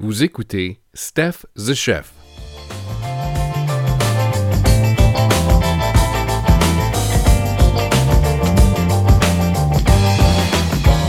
[0.00, 2.12] Vous écoutez Steph the Chef.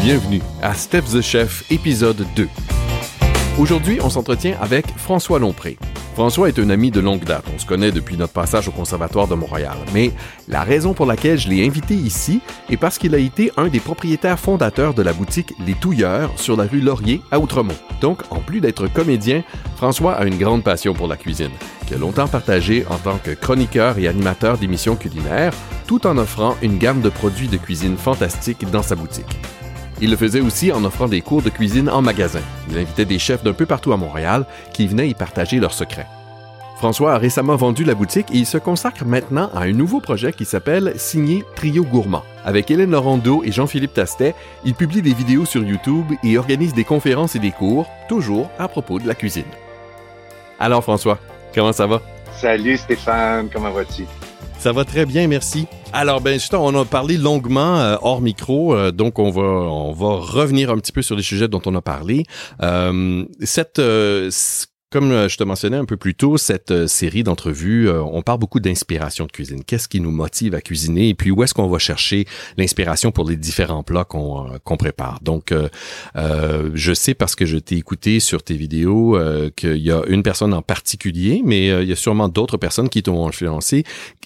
[0.01, 2.47] Bienvenue à Steph the Chef, épisode 2.
[3.59, 5.77] Aujourd'hui, on s'entretient avec François Lompré.
[6.19, 7.45] François est un ami de longue date.
[7.55, 9.77] On se connaît depuis notre passage au Conservatoire de Montréal.
[9.93, 10.11] Mais
[10.49, 13.79] la raison pour laquelle je l'ai invité ici est parce qu'il a été un des
[13.79, 17.77] propriétaires fondateurs de la boutique Les Touilleurs sur la rue Laurier à Outremont.
[18.01, 19.43] Donc, en plus d'être comédien,
[19.77, 21.53] François a une grande passion pour la cuisine,
[21.85, 25.53] qu'il a longtemps partagée en tant que chroniqueur et animateur d'émissions culinaires,
[25.87, 29.39] tout en offrant une gamme de produits de cuisine fantastiques dans sa boutique.
[30.01, 32.41] Il le faisait aussi en offrant des cours de cuisine en magasin.
[32.69, 36.07] Il invitait des chefs d'un peu partout à Montréal qui venaient y partager leurs secrets.
[36.79, 40.31] François a récemment vendu la boutique et il se consacre maintenant à un nouveau projet
[40.31, 42.23] qui s'appelle Signé Trio Gourmand.
[42.45, 44.33] Avec Hélène Laurando et Jean-Philippe Tastet,
[44.63, 48.69] il publie des vidéos sur YouTube et organise des conférences et des cours, toujours à
[48.69, 49.43] propos de la cuisine.
[50.57, 51.19] Alors François,
[51.53, 52.01] comment ça va?
[52.31, 54.05] Salut Stéphane, comment vas-tu?
[54.57, 55.67] Ça va très bien, merci.
[55.91, 59.93] Alors, ben, justement, on a parlé longuement euh, hors micro, euh, donc on va on
[59.93, 62.25] va revenir un petit peu sur les sujets dont on a parlé.
[62.61, 63.79] Euh, cette
[64.91, 69.25] comme je te mentionnais un peu plus tôt, cette série d'entrevues, on parle beaucoup d'inspiration
[69.25, 69.63] de cuisine.
[69.63, 71.09] Qu'est-ce qui nous motive à cuisiner?
[71.09, 72.25] Et puis où est-ce qu'on va chercher
[72.57, 75.19] l'inspiration pour les différents plats qu'on prépare?
[75.21, 79.17] Donc, euh, je sais parce que je t'ai écouté sur tes vidéos
[79.55, 83.03] qu'il y a une personne en particulier, mais il y a sûrement d'autres personnes qui
[83.03, 83.83] t'ont influencé.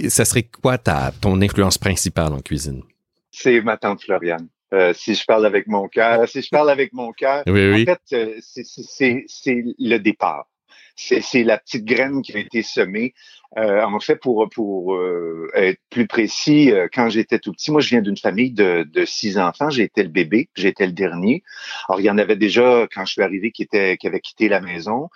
[0.08, 2.84] Ça serait quoi ta ton influence principale en cuisine?
[3.31, 4.47] C'est ma tante Floriane.
[4.73, 7.81] Euh, si je parle avec mon cœur, si je parle avec mon cœur, oui, oui.
[7.84, 10.47] en fait, c'est le départ
[10.95, 13.13] c'est la petite graine qui a été semée.
[13.58, 17.81] Euh, en fait, pour pour euh, être plus précis, euh, quand j'étais tout petit, moi
[17.81, 19.69] je viens d'une famille de, de six enfants.
[19.69, 21.44] J'étais le bébé, j'étais le dernier.
[21.88, 24.50] Alors il y en avait déjà quand je suis arrivé qui était qui avait quitté
[24.50, 25.09] la maison.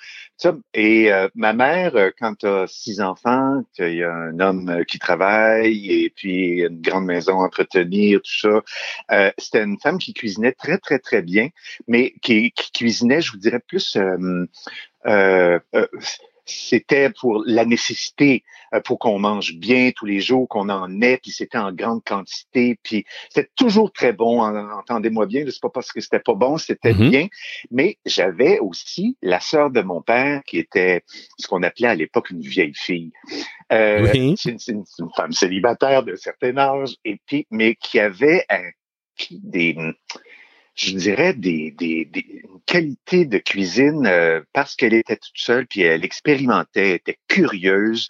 [0.75, 6.03] Et ma mère, quand tu as six enfants, il y a un homme qui travaille
[6.03, 8.63] et puis une grande maison à entretenir, tout
[9.09, 9.31] ça.
[9.40, 11.50] C'était une femme qui cuisinait très très très bien,
[11.88, 14.47] mais qui, qui cuisinait, je vous dirais plus euh, euh,
[16.50, 21.18] c'était pour la nécessité, euh, pour qu'on mange bien tous les jours, qu'on en ait,
[21.18, 25.91] puis c'était en grande quantité, puis c'était toujours très bon, entendez-moi bien, c'est pas parce
[25.91, 27.09] que c'était pas bon, c'était Mhm.
[27.09, 27.28] bien,
[27.69, 31.03] mais j'avais aussi la sœur de mon père qui était
[31.38, 33.12] ce qu'on appelait à l'époque une vieille fille.
[33.73, 34.35] Euh, Oui.
[34.38, 38.69] c'est une, une- femme célibataire de certain âge, et puis, mais qui avait un,
[39.17, 39.75] qui- des,
[40.78, 45.66] je dirais, des, des, des une qualité de cuisine euh, parce qu'elle était toute seule,
[45.68, 48.08] puis elle expérimentait, elle était curieuse.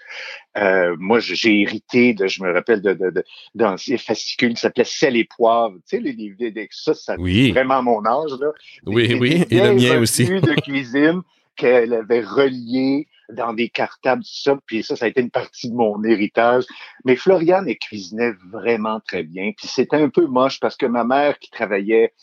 [0.57, 3.23] Euh, moi, j'ai hérité de, je me rappelle de, de, de
[3.55, 5.75] d'anciens fascicules qui s'appelaient Sel et Poivre.
[5.89, 7.51] Tu sais, les, les, les- ça, ça Oui.
[7.51, 8.47] vraiment mon âge, là.
[8.85, 10.25] Oui, Des- oui, et le mien aussi.
[10.25, 11.21] de cuisine
[11.55, 14.57] qu'elle avait reliées dans des cartables, tout ça.
[14.65, 16.65] Puis ça, ça a été une partie de mon héritage.
[17.05, 19.51] Mais Floriane, elle cuisinait vraiment très bien.
[19.57, 22.13] Puis c'était un peu moche parce que ma mère qui travaillait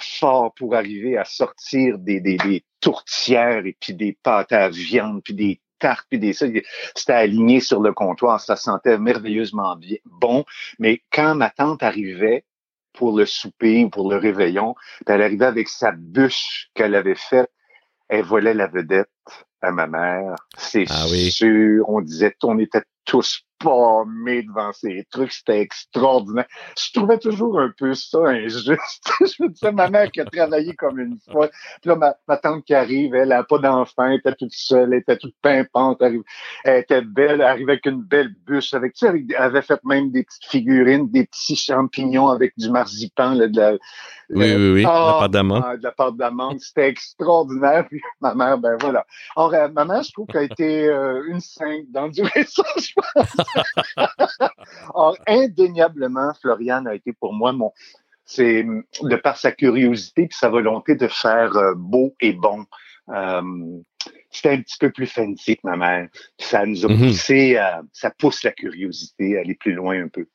[0.00, 5.22] fort pour arriver à sortir des, des, des tourtières et puis des pâtes à viande,
[5.22, 6.46] puis des tartes, puis des ça,
[6.94, 10.44] c'était aligné sur le comptoir, ça sentait merveilleusement bien, bon.
[10.78, 12.44] Mais quand ma tante arrivait
[12.92, 14.74] pour le souper ou pour le réveillon,
[15.06, 17.50] elle arrivait avec sa bûche qu'elle avait faite,
[18.08, 19.10] elle volait la vedette
[19.66, 20.34] à ma mère.
[20.56, 21.30] C'est Ah oui.
[21.30, 26.46] sûr, on disait, on était tous pommés devant ces trucs, c'était extraordinaire.
[26.78, 28.68] Je trouvais toujours un peu ça injuste.
[29.20, 31.48] je me disais, ma mère qui a travaillé comme une fois,
[31.80, 34.92] puis là, ma, ma tante qui arrive, elle n'a pas d'enfant, elle était toute seule,
[34.92, 36.20] elle était toute pimpante, elle,
[36.66, 39.80] était belle, elle arrivait avec une belle bûche, avec, tu sais, avec- elle avait fait
[39.84, 43.72] même des petites figurines, des petits champignons avec du marzipan, là, de la,
[44.30, 45.62] Oui, oui, oui, la Ah, d'amande.
[45.64, 47.86] ah, de la pâte d'amande, c'était extraordinaire.
[47.88, 49.06] Puis ma mère, ben voilà.
[49.36, 52.62] Or, euh, ma mère, je trouve qu'elle a été euh, une sainte dans du je
[52.62, 52.92] pense.
[54.94, 57.72] Or, indéniablement, Floriane a été pour moi mon,
[58.24, 62.64] c'est de par sa curiosité puis sa volonté de faire euh, beau et bon.
[63.10, 63.42] Euh,
[64.30, 66.08] c'était un petit peu plus fancy que ma mère.
[66.38, 66.98] Ça nous a Mhm.
[67.08, 70.26] poussé à, ça pousse la curiosité à aller plus loin un peu.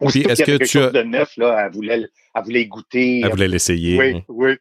[0.00, 3.20] Aussitôt est-ce que quelque tu as- chose de neuf, là, elle voulait, elle voulait goûter.
[3.24, 3.98] Elle voulait l'essayer.
[3.98, 4.56] Oui, oui.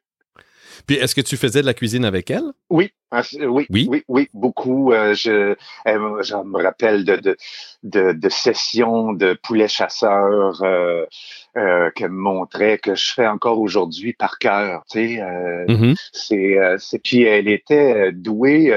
[0.86, 2.44] Puis est-ce que tu faisais de la cuisine avec elle?
[2.70, 3.88] Oui, ah, oui, Oui?
[3.90, 4.92] oui, oui, beaucoup.
[4.92, 5.56] Euh, je, euh,
[6.24, 7.38] je me rappelle de, de,
[7.84, 11.06] de, de sessions de poulet chasseur euh,
[11.56, 14.84] euh, qu'elle me montrait, que je fais encore aujourd'hui par cœur.
[14.92, 15.22] Tu sais,
[15.70, 15.96] Mhm.
[16.12, 18.74] c'est, puis elle était douée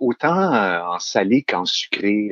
[0.00, 2.30] autant en salé qu'en sucré.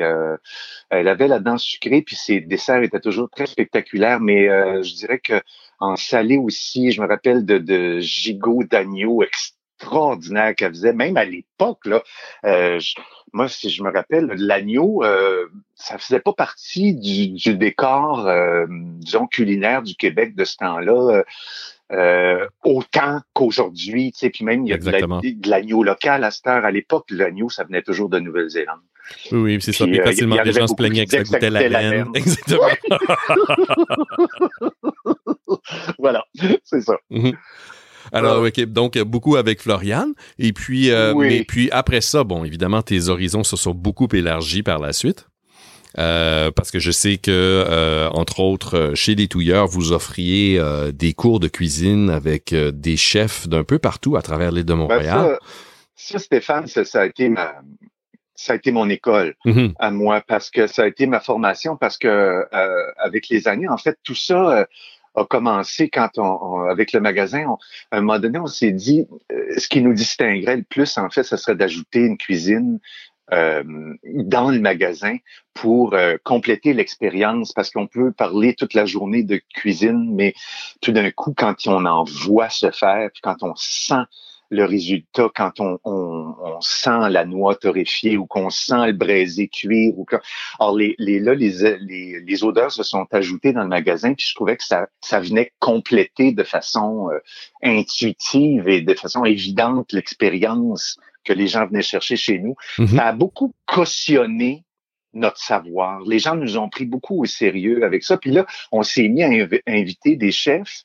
[0.91, 4.21] Elle avait la dent sucrée, puis ses desserts étaient toujours très spectaculaires.
[4.21, 4.47] Mais
[4.83, 5.41] je dirais que
[5.81, 11.25] en salé aussi, je me rappelle de, de gigots d'agneau extraordinaire qu'elle faisait, même à
[11.25, 11.87] l'époque.
[11.87, 12.03] Là,
[12.45, 12.81] euh,
[13.33, 18.67] moi, si je me rappelle, l'agneau, euh, ça faisait pas partie du, du décor, euh,
[18.69, 21.25] disons, culinaire du Québec de ce temps-là.
[21.91, 26.47] Euh, autant qu'aujourd'hui, tu sais, puis même il y a de l'agneau local à cette
[26.47, 26.65] heure.
[26.65, 28.81] À l'époque, l'agneau, ça venait toujours de Nouvelle-Zélande.
[29.33, 29.87] Oui, oui, c'est ça.
[29.87, 32.09] Puis facilement, les gens se plaignaient que ça goûtait la laine.
[32.15, 32.69] Exactement.
[35.99, 36.25] voilà,
[36.65, 36.97] c'est ça.
[37.11, 37.33] Mhm.
[38.13, 40.15] Alors, OK, donc beaucoup avec Floriane.
[40.39, 44.63] Et puis, euh, mais puis après ça, bon, évidemment, tes horizons se sont beaucoup élargis
[44.63, 45.27] par la suite.
[45.99, 50.61] Euh, parce que je sais que, euh, entre autres, chez les Touilleurs, vous offriez
[50.93, 54.77] des cours de cuisine avec des chefs d'un peu partout à travers l'île de ben,
[54.77, 55.39] Montréal.
[55.97, 57.55] ça, Stéphane, ça, a été ma,
[58.35, 59.75] ça a été mon école mm-hmm.
[59.79, 62.47] à moi parce que ça a été ma formation parce que
[62.99, 64.67] avec les années, en fait, tout ça
[65.19, 67.57] a commencé quand on, avec le magasin,
[67.91, 71.11] à un moment donné, on s'est dit, euh, ce qui nous distinguerait le plus, en
[71.11, 72.81] fait, ce serait d'ajouter une cuisine
[73.33, 73.63] euh,
[74.05, 75.17] dans le magasin
[75.53, 80.33] pour euh, compléter l'expérience parce qu'on peut parler toute la journée de cuisine, mais
[80.81, 84.05] tout d'un coup, quand on en voit se faire, puis quand on sent
[84.51, 89.49] le résultat quand on, on, on, sent la noix torréfiée ou qu'on sent le braisé
[89.49, 89.99] cuire.
[89.99, 90.07] Ou
[90.59, 94.27] Alors, les, les, là, les, les, les, odeurs se sont ajoutées dans le magasin, puis
[94.29, 97.19] je trouvais que ça, ça venait compléter de façon euh,
[97.63, 102.55] intuitive et de façon évidente l'expérience que les gens venaient chercher chez nous.
[102.79, 102.97] Mm-hmm.
[102.97, 104.65] Ça a beaucoup cautionné
[105.13, 106.01] notre savoir.
[106.03, 108.17] Les gens nous ont pris beaucoup au sérieux avec ça.
[108.17, 109.31] Puis là, on s'est mis à
[109.67, 110.85] inviter des chefs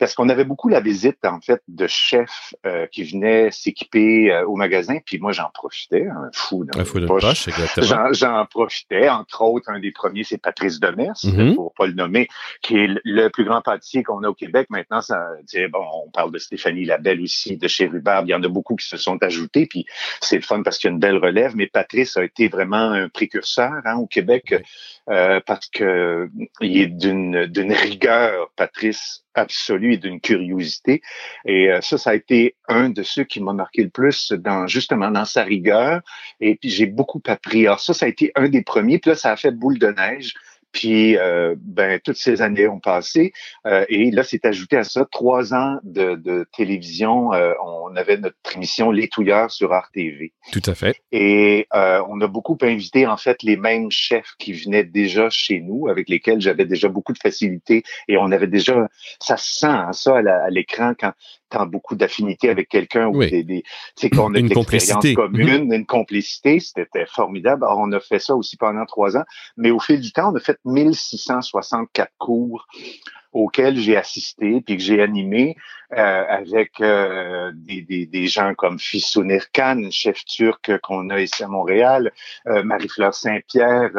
[0.00, 4.46] parce qu'on avait beaucoup la visite en fait de chefs euh, qui venaient s'équiper euh,
[4.46, 7.48] au magasin, puis moi j'en profitais, un fou dans un fou de poche,
[8.12, 12.28] J'en profitais, entre autres, un des premiers c'est Patrice Demers, mm pour pas le nommer,
[12.62, 14.68] qui est le plus grand pâtissier qu'on a au Québec.
[14.70, 15.18] Maintenant, ça,
[15.70, 18.76] bon, on parle de Stéphanie Labelle aussi, de chez Rhubarbe, il y en a beaucoup
[18.76, 19.84] qui se sont ajoutés, puis
[20.20, 21.56] c'est le fun parce qu'il y a une belle relève.
[21.56, 24.54] Mais Patrice a été vraiment un précurseur hein, au Québec
[25.10, 26.28] euh, parce que
[26.60, 31.02] il est d'une d'une rigueur, Patrice absolue et d'une curiosité.
[31.44, 34.66] Et euh, ça, ça a été un de ceux qui m'a marqué le plus dans
[34.66, 36.00] justement dans sa rigueur.
[36.40, 37.66] Et puis j'ai beaucoup appris.
[37.66, 38.98] Alors ça, ça a été un des premiers.
[38.98, 40.34] Puis là, ça a fait boule de neige.
[40.72, 43.32] Puis, euh, ben, toutes ces années ont passé.
[43.66, 47.32] Euh, et là, c'est ajouté à ça trois ans de, de télévision.
[47.32, 50.32] Euh, on avait notre émission Les Touilleurs sur Art TV.
[50.52, 50.96] Tout à fait.
[51.12, 55.60] Et euh, on a beaucoup invité, en fait, les mêmes chefs qui venaient déjà chez
[55.60, 57.82] nous, avec lesquels j'avais déjà beaucoup de facilité.
[58.08, 58.88] Et on avait déjà,
[59.20, 61.12] ça se sent, hein, ça, à l'écran, quand
[61.50, 63.62] tant beaucoup d'affinité avec quelqu'un ou des, des
[63.96, 67.64] c'est qu'on a une expérience commune, une complicité, c'était formidable.
[67.64, 69.24] Alors, on a fait ça aussi pendant trois ans,
[69.56, 72.66] mais au fil du temps, on a fait 1664 cours
[73.32, 75.56] auxquels j'ai assisté puis que j'ai animé
[75.92, 81.42] euh, avec euh, des, des, des, gens comme Fissounir Khan, chef turc qu'on a ici
[81.42, 82.12] à Montréal,
[82.48, 83.90] euh, Marie-Fleur Saint-Pierre,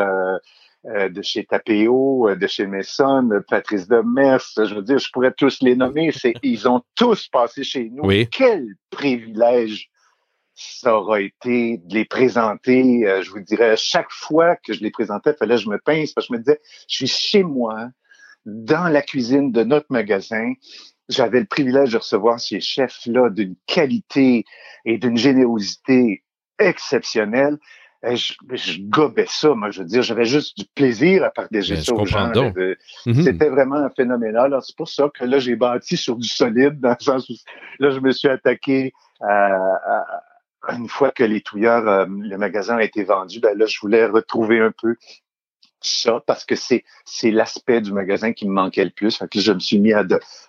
[0.86, 5.32] euh, de chez Tapéo, euh, de chez Messon, Patrice Demers, je veux dire, je pourrais
[5.32, 6.12] tous les nommer.
[6.12, 8.10] C'est, ils ont tous passé chez nous.
[8.32, 9.92] Quel privilège
[10.56, 13.08] ça aura été de les présenter.
[13.08, 15.80] Euh, je vous dirais, chaque fois que je les présentais, il fallait que je me
[15.80, 17.90] pince parce que je me disais, je suis chez moi,
[18.46, 20.54] dans la cuisine de notre magasin.
[21.10, 24.46] J'avais le privilège de recevoir ces chefs-là d'une qualité
[24.86, 26.24] et d'une générosité
[26.58, 27.58] exceptionnelle.
[28.04, 31.84] Je, je, gobais ça, moi, je veux dire, j'avais juste du plaisir à partager ben,
[31.84, 32.32] ça aux gens.
[33.06, 33.22] Mhm.
[33.22, 34.58] C'était vraiment phénoménal.
[34.64, 37.34] C'est pour ça que là, j'ai bâti sur du solide, dans le sens où
[37.80, 38.92] là, je me suis attaqué
[39.22, 40.24] à,
[40.70, 44.06] une fois que les touilleurs, euh, le magasin a été vendu, ben là, je voulais
[44.06, 44.96] retrouver un peu
[45.84, 49.18] ça parce que c'est c'est l'aspect du magasin qui me manquait le plus.
[49.18, 50.04] Fait que je me suis mis à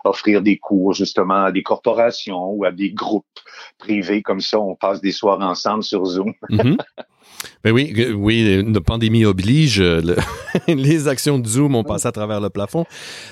[0.04, 3.26] offrir des cours justement à des corporations ou à des groupes
[3.78, 4.60] privés comme ça.
[4.60, 6.34] On passe des soirs ensemble sur Zoom.
[6.50, 6.76] Mhm.
[7.64, 9.80] Ben oui, oui, la pandémie oblige.
[9.80, 10.00] Euh,
[10.68, 12.84] les actions de Zoom ont passé à travers le plafond.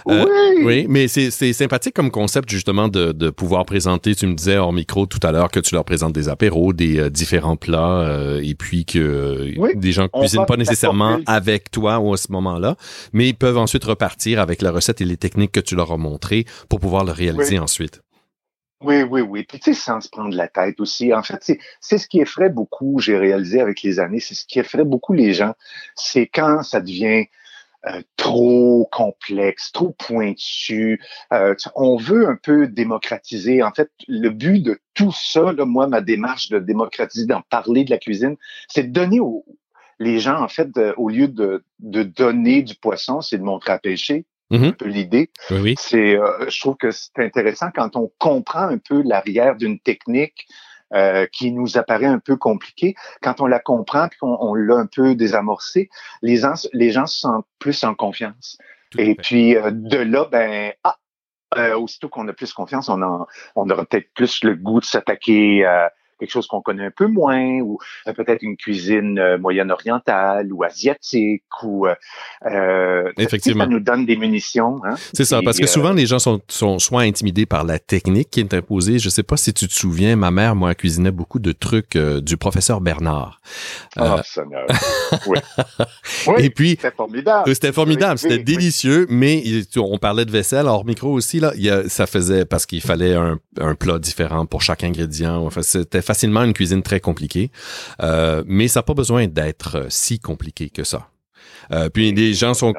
[0.08, 0.24] Euh,
[0.58, 0.64] oui.
[0.64, 4.14] oui, mais c'est sympathique comme concept justement de, de, pouvoir présenter.
[4.14, 6.98] Tu me disais hors micro tout à l'heure que tu leur présentes des apéros, des
[6.98, 12.32] euh, différents plats, et puis que des gens cuisinent pas nécessairement avec toi à ce
[12.32, 12.76] moment-là,
[13.12, 15.96] mais ils peuvent ensuite repartir avec la recette et les techniques que tu leur as
[15.96, 18.00] montrées pour pouvoir le réaliser ensuite.
[18.82, 19.44] Oui, oui, oui.
[19.44, 21.12] Puis tu sais, sans se prendre la tête aussi.
[21.12, 24.58] En fait, c'est ce qui effraie beaucoup, j'ai réalisé avec les années, c'est ce qui
[24.58, 25.54] effraie beaucoup les gens,
[25.96, 27.26] c'est quand ça devient
[27.86, 31.00] euh, trop complexe, trop pointu.
[31.32, 33.62] Euh, on veut un peu démocratiser.
[33.62, 37.84] En fait, le but de tout ça, là, moi, ma démarche de démocratiser, d'en parler
[37.84, 38.36] de la cuisine,
[38.68, 39.44] c'est de donner aux
[39.98, 43.78] les gens, en fait, au lieu de, de donner du poisson, c'est de montrer à
[43.78, 44.68] pêcher mm-hmm.
[44.68, 45.30] un peu l'idée.
[45.50, 45.74] Oui, oui.
[45.78, 50.46] C'est, euh, je trouve que c'est intéressant quand on comprend un peu l'arrière d'une technique
[50.92, 52.96] euh, qui nous apparaît un peu compliquée.
[53.22, 55.88] Quand on la comprend puis qu'on on, l'a un peu désamorcé,
[56.20, 58.58] les gens, les gens se sentent plus en confiance.
[58.98, 60.96] Et puis euh, de là, ben ah,
[61.56, 64.84] euh, aussitôt qu'on a plus confiance, on, en, on aura peut-être plus le goût de
[64.84, 69.38] s'attaquer à quelque chose qu'on connaît un peu moins, ou euh, peut-être une cuisine euh,
[69.38, 73.64] moyenne-orientale ou asiatique, ou euh, Effectivement.
[73.64, 74.80] ça nous donne des munitions.
[74.84, 74.94] Hein?
[75.12, 78.40] C'est ça, parce que souvent les gens sont, sont soit intimidés par la technique qui
[78.40, 78.98] est imposée.
[78.98, 82.36] Je sais pas si tu te souviens, ma mère, moi, cuisinait beaucoup de trucs du
[82.36, 83.40] professeur Bernard.
[83.98, 84.66] Oh, Seigneur.
[85.26, 85.38] oui.
[86.26, 86.44] oui.
[86.44, 87.54] Et puis, c'était formidable.
[87.54, 89.42] C'était formidable, c'était délicieux, mais
[89.76, 91.52] on parlait de vaisselle hors micro aussi là.
[91.88, 95.44] Ça faisait parce qu'il fallait un, un, plat différent pour chaque ingrédient.
[95.46, 97.52] Enfin, c'était facilement une cuisine très compliquée,
[98.02, 101.06] euh, mais ça n'a pas besoin d'être euh, si compliqué que ça.
[101.70, 102.74] Euh, puis les gens sont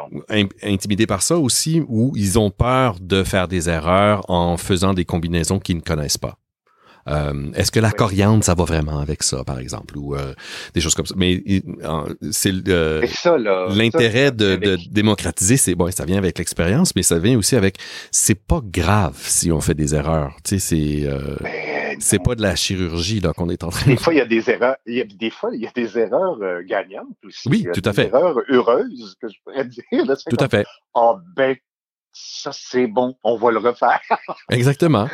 [0.62, 5.06] intimidés par ça aussi, ou ils ont peur de faire des erreurs en faisant des
[5.06, 6.36] combinaisons qu'ils ne connaissent pas.
[7.08, 10.34] Euh, Est-ce que la coriandre, ça va vraiment avec ça, par exemple, ou euh,
[10.74, 11.16] des choses comme ça?
[11.18, 11.42] Mais
[12.32, 17.56] c'est l'intérêt de, de, démocratiser, c'est bon, ça vient avec l'expérience, mais ça vient aussi
[17.56, 17.78] avec.
[18.12, 20.36] C'est pas grave si on fait des erreurs.
[20.44, 21.71] Tu sais, c'est euh, ben,
[22.02, 23.90] c'est pas de la chirurgie là qu'on est en train.
[23.90, 24.78] Des fois, il y a des erreurs.
[24.86, 27.48] Il y a, des fois, il y a des erreurs euh, gagnantes aussi.
[27.50, 28.06] Oui, tout à fait.
[28.06, 30.18] Des erreurs heureuses que je pourrais dire.
[30.30, 30.66] tout à fait.
[30.94, 31.56] Oh ben
[32.14, 34.02] ça c'est bon, on va le refaire.
[34.50, 35.08] Exactement.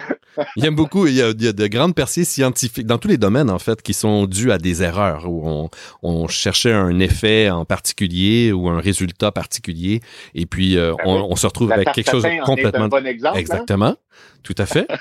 [0.56, 3.50] Il y a beaucoup, il y a, de grandes percées scientifiques dans tous les domaines
[3.50, 5.70] en fait qui sont dus à des erreurs où on,
[6.02, 10.02] on cherchait un effet en particulier ou un résultat particulier
[10.34, 12.88] et puis euh, ben on, se retrouve avec quelque chose complètement.
[12.88, 13.40] bon exemple, hein?
[13.40, 13.96] Exactement,
[14.44, 14.88] tout à fait.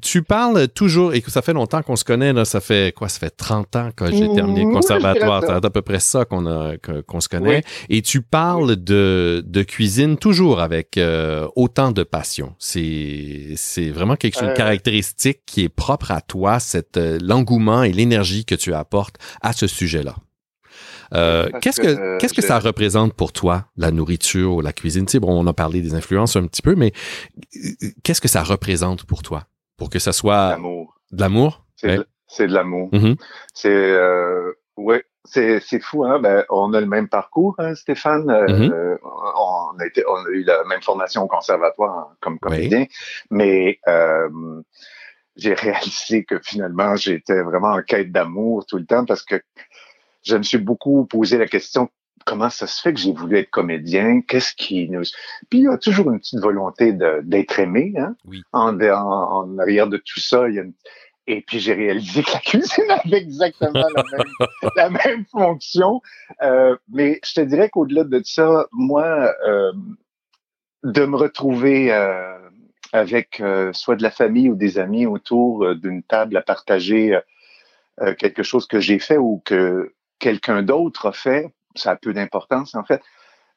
[0.00, 3.08] tu, parles toujours, et que ça fait longtemps qu'on se connaît, là, ça fait quoi?
[3.08, 5.42] Ça fait 30 ans que j'ai terminé le conservatoire.
[5.46, 7.62] C'est à peu près ça qu'on a qu'on se connaît.
[7.88, 12.54] Et tu parles de, de cuisine toujours avec euh, autant de passion.
[12.58, 14.54] C'est c'est vraiment quelque chose, une euh.
[14.54, 19.52] caractéristique qui est propre à toi, cette euh, l'engouement et l'énergie que tu apportes à
[19.52, 20.16] ce sujet-là.
[21.14, 25.06] Euh, qu'est-ce que, qu'est-ce que ça représente pour toi, la nourriture ou la cuisine?
[25.06, 26.92] Tu sais, bon, on a parlé des influences un petit peu, mais
[27.56, 29.44] euh, qu'est-ce que ça représente pour toi?
[29.76, 30.56] Pour que ça soit
[31.10, 31.66] de l'amour?
[31.76, 32.90] C'est de, l'amour.
[32.92, 33.16] Mm-hmm.
[33.54, 36.20] C'est euh, ouais, c'est, c'est fou, hein?
[36.20, 38.30] Ben, on a le même parcours, hein, Stéphane.
[38.30, 38.98] Euh, mm-hmm.
[39.02, 42.86] on, a été, on a eu la même formation au conservatoire comme comédien,
[43.30, 43.80] mais
[45.36, 49.40] j'ai réalisé que finalement j'étais vraiment en quête d'amour tout le temps parce que
[50.22, 51.88] je me suis beaucoup posé la question
[52.26, 54.20] comment ça se fait que j'ai voulu être comédien?
[54.20, 55.02] Qu'est-ce qui nous
[55.48, 58.14] Puis il y a toujours une petite volonté d'être aimé, hein?
[58.26, 58.42] Oui.
[58.52, 60.64] En, en, arrière de tout ça, il y a
[61.26, 66.02] Et puis j'ai réalisé que la cuisine avait exactement la, même, la même, fonction.
[66.42, 69.72] Euh, mais je te dirais qu'au-delà de ça, moi, euh,
[70.84, 72.38] de me retrouver euh,
[72.92, 77.18] avec euh, soit de la famille ou des amis autour euh, d'une table à partager
[78.00, 82.12] euh, quelque chose que j'ai fait ou que quelqu'un d'autre a fait, ça a peu
[82.12, 83.02] d'importance en fait.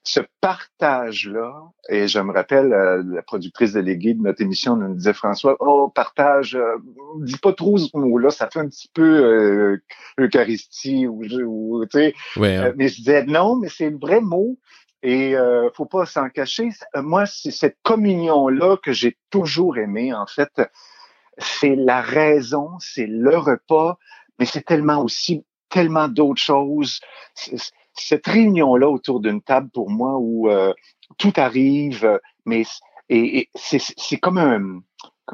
[0.05, 1.53] Ce partage-là,
[1.87, 5.89] et je me rappelle, euh, la productrice déléguée de notre émission nous disait, François, oh,
[5.95, 6.75] partage, euh,
[7.21, 9.81] dis pas trop ce mot-là, ça fait un petit peu euh,
[10.19, 12.13] Eucharistie ou, ou tu sais.
[12.35, 12.73] Hein.
[12.75, 14.57] mais je disais, non, mais c'est le vrai mot.
[15.03, 16.69] Et euh, faut pas s'en cacher.
[16.95, 20.13] Moi, c'est cette communion-là que j'ai toujours aimé.
[20.13, 20.61] En fait,
[21.37, 23.97] c'est la raison, c'est le repas,
[24.39, 27.01] mais c'est tellement aussi tellement d'autres choses.
[27.95, 30.71] Cette réunion-là autour d'une table pour moi où euh,
[31.17, 32.63] tout arrive, mais
[33.09, 34.81] et, c'est comme un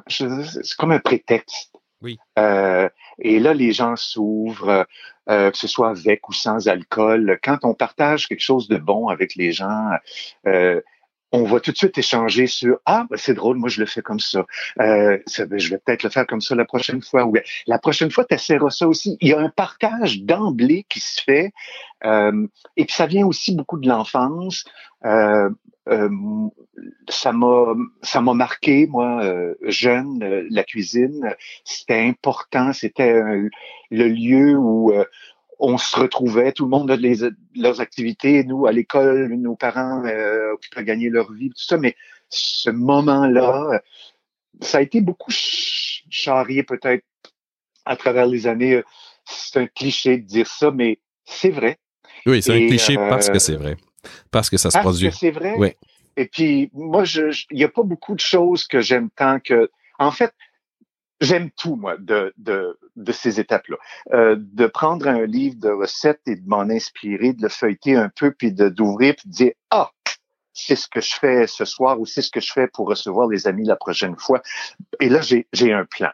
[0.07, 1.75] c'est comme un prétexte.
[2.01, 2.17] Oui.
[2.37, 2.87] Euh,
[3.19, 4.87] et là, les gens s'ouvrent,
[5.29, 7.39] euh, que ce soit avec ou sans alcool.
[7.43, 9.91] Quand on partage quelque chose de bon avec les gens,
[10.47, 10.79] euh,
[11.31, 14.01] on va tout de suite échanger sur ah ben, c'est drôle moi je le fais
[14.01, 14.45] comme ça,
[14.79, 17.25] euh, ben, je vais peut-être le faire comme ça la prochaine fois.
[17.25, 17.35] Ou
[17.67, 19.17] la prochaine fois tu ça aussi.
[19.21, 21.51] Il y a un partage d'emblée qui se fait
[22.05, 24.65] euh, et puis ça vient aussi beaucoup de l'enfance.
[25.05, 25.49] Euh,
[25.87, 26.09] euh
[27.09, 31.35] ça m'a ça m'a marqué moi euh, jeune la cuisine.
[31.65, 32.71] C'était important.
[32.71, 33.21] C'était
[33.91, 34.93] le lieu où
[35.59, 37.17] on se retrouvait, tout le monde a les,
[37.55, 41.95] leurs activités, nous à l'école, nos parents euh, à gagner leur vie, tout ça, mais
[42.29, 43.81] ce moment-là,
[44.61, 47.03] ça a été beaucoup charrié peut-être
[47.85, 48.81] à travers les années.
[49.25, 51.77] C'est un cliché de dire ça, mais c'est vrai.
[52.25, 53.77] Oui, c'est un cliché parce que c'est vrai.
[54.31, 55.07] Parce que ça se produit.
[55.07, 55.55] Parce que c'est vrai.
[55.57, 55.69] Oui.
[56.15, 59.69] Et puis, moi, il n'y a pas beaucoup de choses que j'aime tant que...
[59.99, 60.33] En fait,
[61.21, 63.77] J'aime tout, moi, de, de, de ces étapes-là.
[64.13, 68.09] Euh, de prendre un livre de recettes et de m'en inspirer, de le feuilleter un
[68.09, 69.91] peu, puis de d'ouvrir, puis de dire, ah,
[70.59, 73.27] c'est ce que je fais ce soir ou c'est ce que je fais pour recevoir
[73.27, 74.41] les amis la prochaine fois.
[74.99, 76.09] Et là, j'ai un plan.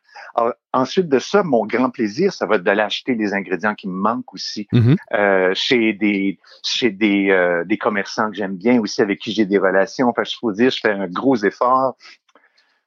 [0.73, 3.95] ensuite de ça, mon grand plaisir, ça va être d'aller acheter des ingrédients qui me
[3.95, 4.95] manquent aussi mm-hmm.
[5.13, 9.45] euh, chez des chez des, euh, des commerçants que j'aime bien aussi, avec qui j'ai
[9.45, 10.09] des relations.
[10.09, 11.95] Enfin, je faut dire, je fais un gros effort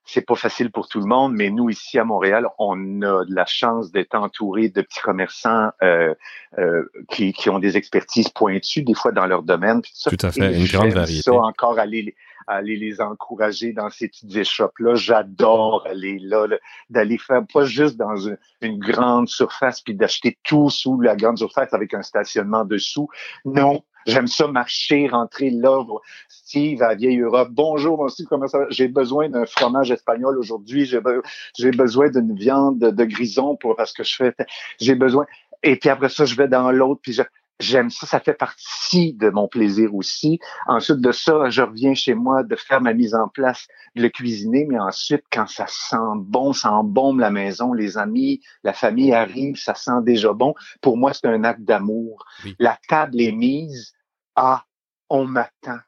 [0.08, 3.34] c'est pas facile pour tout le monde, mais nous ici à Montréal, on a de
[3.34, 6.14] la chance d'être entouré de petits commerçants euh,
[6.58, 9.82] euh, qui, qui, ont des expertises pointues des fois dans leur domaine.
[9.82, 11.22] Tout, à fait, une grande variété.
[11.22, 14.94] Ça encore aller aller les encourager dans ces petites échoppes là.
[14.94, 16.46] J'adore aller là,
[16.88, 21.36] d'aller faire pas juste dans une, une grande surface puis d'acheter tout sous la grande
[21.36, 23.08] surface avec un stationnement dessous.
[23.44, 25.84] Non, J'aime ça marcher, rentrer là.
[26.28, 27.48] Steve à Vieille Europe.
[27.50, 28.66] Bonjour, mon Steve, comment ça va?
[28.70, 30.86] J'ai besoin d'un fromage espagnol aujourd'hui.
[30.86, 34.34] J'ai besoin d'une viande de grison pour parce que je fais.
[34.80, 35.26] J'ai besoin.
[35.62, 37.00] Et puis après ça, je vais dans l'autre.
[37.02, 37.20] Puis
[37.60, 40.38] j'aime ça, ça fait partie de mon plaisir aussi.
[40.66, 44.08] Ensuite de ça, je reviens chez moi de faire ma mise en place, de le
[44.08, 49.12] cuisiner, mais ensuite, quand ça sent bon, ça embaume la maison, les amis, la famille
[49.12, 50.54] arrive, ça sent déjà bon.
[50.80, 52.24] Pour moi, c'est un acte d'amour.
[52.58, 53.94] La table est mise,
[54.36, 54.64] ah,
[55.10, 55.78] on m'attend.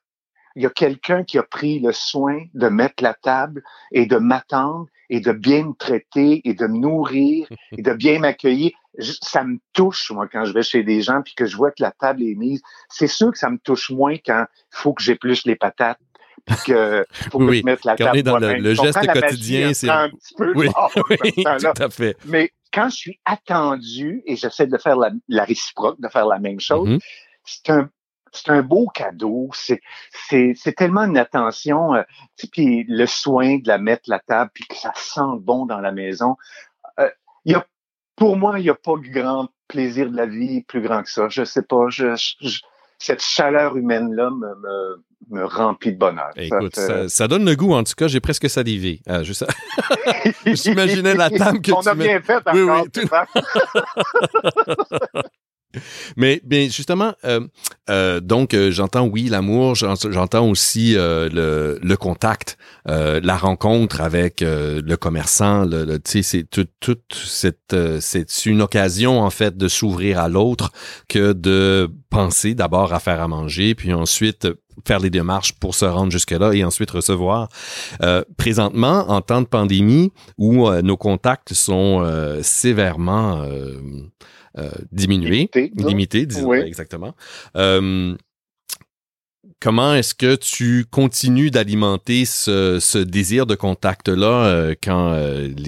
[0.57, 3.63] Il y a quelqu'un qui a pris le soin de mettre la table
[3.93, 8.19] et de m'attendre et de bien me traiter et de me nourrir et de bien
[8.19, 8.73] m'accueillir.
[8.99, 11.83] Ça me touche, moi, quand je vais chez des gens puis que je vois que
[11.83, 12.61] la table est mise.
[12.89, 15.99] C'est sûr que ça me touche moins quand il faut que j'épluche les patates
[16.47, 20.35] puis que faut que je mette la table dans le, geste quotidien, c'est un petit
[20.35, 20.69] peu oui,
[21.21, 22.17] oui tout à fait.
[22.25, 26.61] Mais quand je suis attendu et j'essaie de faire la, réciproque, de faire la même
[26.61, 27.01] chose, mm-hmm.
[27.45, 27.91] c'est un
[28.33, 29.51] c'est un beau cadeau.
[29.53, 29.81] C'est,
[30.29, 31.95] c'est, c'est tellement une attention.
[31.95, 32.03] Euh,
[32.53, 35.93] puis le soin de la mettre la table, puis que ça sent bon dans la
[35.93, 36.37] maison.
[36.99, 37.11] Euh,
[37.45, 37.67] y a,
[38.21, 41.11] pour moi, il n'y a pas de grand plaisir de la vie plus grand que
[41.11, 41.31] ça.
[41.31, 41.89] Je sais pas.
[41.89, 42.15] Je,
[42.99, 46.29] cette chaleur humaine-là me, me, me, remplit de bonheur.
[46.37, 49.01] Écoute, ça, ça, donne le goût, en tout cas, j'ai presque salivé.
[49.09, 49.33] Euh, je
[50.55, 53.09] J'imaginais la table que On tu a bien fait encore, oui, oui, tout...
[56.17, 57.41] Mais bien justement, euh,
[57.89, 64.95] euh, donc euh, j'entends oui l'amour, j'entends aussi le, le, contact, la rencontre avec le
[64.97, 65.65] commerçant.
[65.65, 70.73] Le, sais, c'est toute tout cette c'est une occasion en fait de s'ouvrir à l'autre
[71.09, 74.49] que de penser d'abord à faire à manger, puis ensuite
[74.87, 77.49] faire les démarches pour se rendre jusque-là et ensuite recevoir.
[78.37, 82.03] présentement, en temps de pandémie, où nos contacts sont
[82.43, 83.79] sévèrement euh,
[84.93, 87.15] diminuer, limiter, disons, exactement.
[87.57, 88.17] Euh,
[89.61, 95.15] comment est-ce que tu continues d'alimenter ce, désir de contact-là euh, quand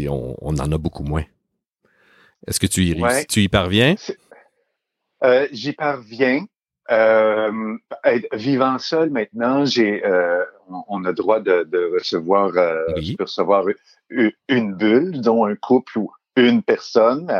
[0.09, 1.25] on, en a beaucoup moins?
[2.47, 3.95] Est-ce que tu y, tu y parviens?
[5.53, 6.45] J'y parviens.
[8.33, 10.03] vivant seul maintenant, j'ai
[10.89, 12.53] on, a droit de, recevoir,
[13.21, 13.65] recevoir
[14.49, 17.31] une bulle, dont un couple ou une personne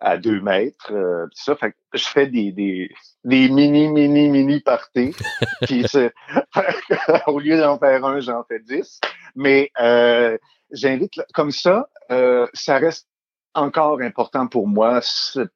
[0.00, 0.92] à deux mètres.
[0.92, 2.90] Euh, ça, fait je fais des, des,
[3.24, 5.14] des mini, mini, mini parties.
[5.62, 5.84] puis
[7.26, 9.00] au lieu d'en faire un, j'en fais dix.
[9.36, 10.36] Mais euh,
[10.72, 13.08] j'invite comme ça, euh, ça reste
[13.54, 15.48] encore important pour moi, ce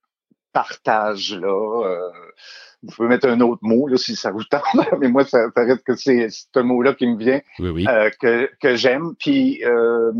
[0.52, 1.86] partage-là.
[1.86, 2.10] Euh,
[2.82, 4.62] vous pouvez mettre un autre mot là, si ça vous tente,
[5.00, 7.86] mais moi, ça, ça reste que c'est un mot-là qui me vient, oui, oui.
[7.88, 9.14] Euh, que, que j'aime.
[9.18, 10.12] Puis euh,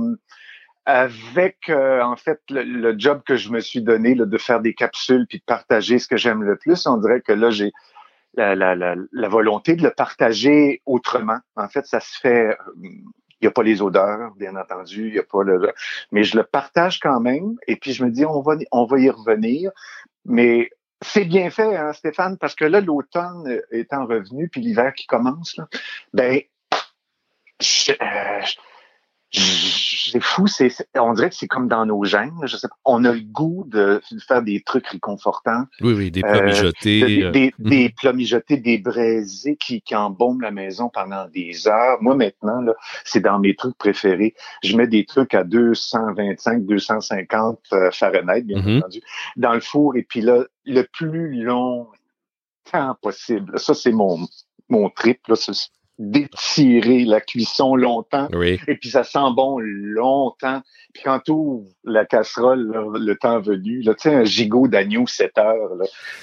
[0.86, 4.74] avec euh, en fait le, job que je me suis donné là, de faire des
[4.74, 7.72] capsules puis de partager ce que j'aime le plus, on dirait que là j'ai
[8.34, 11.38] la, la, la, la, volonté de le partager autrement.
[11.54, 12.56] En fait, ça se fait.
[12.82, 13.04] Il
[13.42, 15.72] n'y a pas les odeurs, bien entendu, il y a pas le,
[16.10, 17.56] mais je le partage quand même.
[17.68, 19.70] Et puis je me dis, on va, on va y revenir.
[20.24, 20.70] Mais
[21.00, 25.56] c'est bien fait, hein, Stéphane, parce que là, l'automne étant revenu, puis l'hiver qui commence,
[25.56, 25.68] là,
[26.12, 26.40] ben,
[27.60, 28.40] je, euh,
[29.34, 32.34] c'est fou, c'est, on dirait que c'est comme dans nos gènes.
[32.44, 35.64] Je sais pas, on a le goût de, faire des trucs réconfortants.
[35.80, 37.02] Oui, oui, des plats mijotés.
[37.02, 41.66] Euh, des, euh, des, plats mijotés, des braisés qui, qui embaument la maison pendant des
[41.66, 41.98] heures.
[42.00, 44.34] Moi, maintenant, là, c'est dans mes trucs préférés.
[44.62, 48.78] Je mets des trucs à 225, 250 euh, Fahrenheit, bien mm-hmm.
[48.78, 49.00] entendu,
[49.36, 49.96] dans le four.
[49.96, 51.88] Et puis là, le plus long
[52.70, 53.58] temps possible.
[53.58, 54.26] Ça, c'est mon,
[54.68, 55.26] mon trip.
[55.26, 55.36] Là,
[55.98, 58.28] d'étirer la cuisson longtemps.
[58.42, 60.62] Et puis ça sent bon longtemps.
[60.92, 65.06] Puis quand tu ouvres la casserole, le temps venu, là, tu sais, un gigot d'agneau
[65.06, 65.70] 7 heures,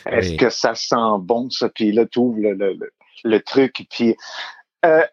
[0.05, 1.69] est-ce que ça sent bon, ça?
[1.69, 2.77] Puis là, tu ouvres le,
[3.23, 3.85] le, truc.
[3.89, 4.15] Puis,
[4.85, 5.03] euh,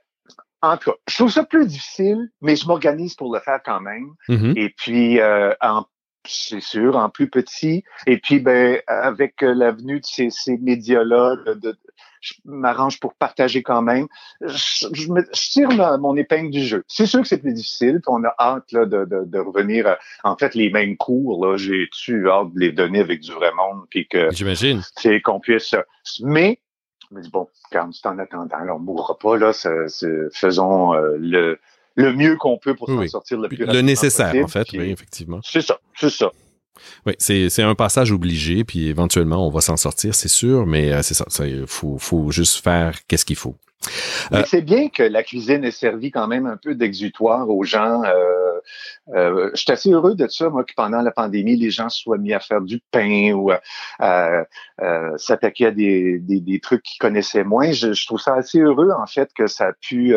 [0.61, 3.81] en tout cas, je trouve ça plus difficile, mais je m'organise pour le faire quand
[3.81, 4.09] même.
[4.29, 4.59] Mm-hmm.
[4.59, 5.85] Et puis, euh, en
[6.27, 7.85] c'est sûr, en plus petit.
[8.07, 11.79] Et puis, ben, avec l'avenue de ces, ces médias-là, de,
[12.20, 14.06] je m'arrange pour partager quand même.
[14.40, 16.84] Je, me, tire mon épingle du jeu.
[16.88, 19.96] C'est sûr que c'est plus difficile, on a hâte là, de, de, de, revenir.
[20.24, 23.84] en fait, les mêmes cours, là, j'ai-tu hâte de les donner avec du vrai monde,
[23.90, 25.74] puis que j'imagine, c'est qu'on puisse.
[26.20, 26.58] Mais
[27.11, 29.52] je me dis bon, quand c'est en attendant, on mourra pas là.
[29.52, 31.58] faisons euh, le
[31.98, 35.40] le mieux qu'on peut pour s'en sortir le plus Le nécessaire, en fait, oui, effectivement.
[35.42, 36.30] C'est ça, c'est ça.
[37.06, 41.02] Oui, c'est un passage obligé, puis éventuellement, on va s'en sortir, c'est sûr, mais euh,
[41.02, 43.56] c'est ça, il faut, faut juste faire qu'est-ce qu'il faut.
[44.32, 48.02] Euh, c'est bien que la cuisine ait servi quand même un peu d'exutoire aux gens.
[48.04, 52.18] Euh, je suis assez heureux de ça, moi, que pendant la pandémie, les gens soient
[52.18, 53.52] mis à faire du pain ou
[54.00, 54.44] à
[55.16, 57.70] s'attaquer à des, des, des, trucs qu'ils connaissaient moins.
[57.70, 60.14] Je, je, trouve ça assez heureux, en fait, que ça a pu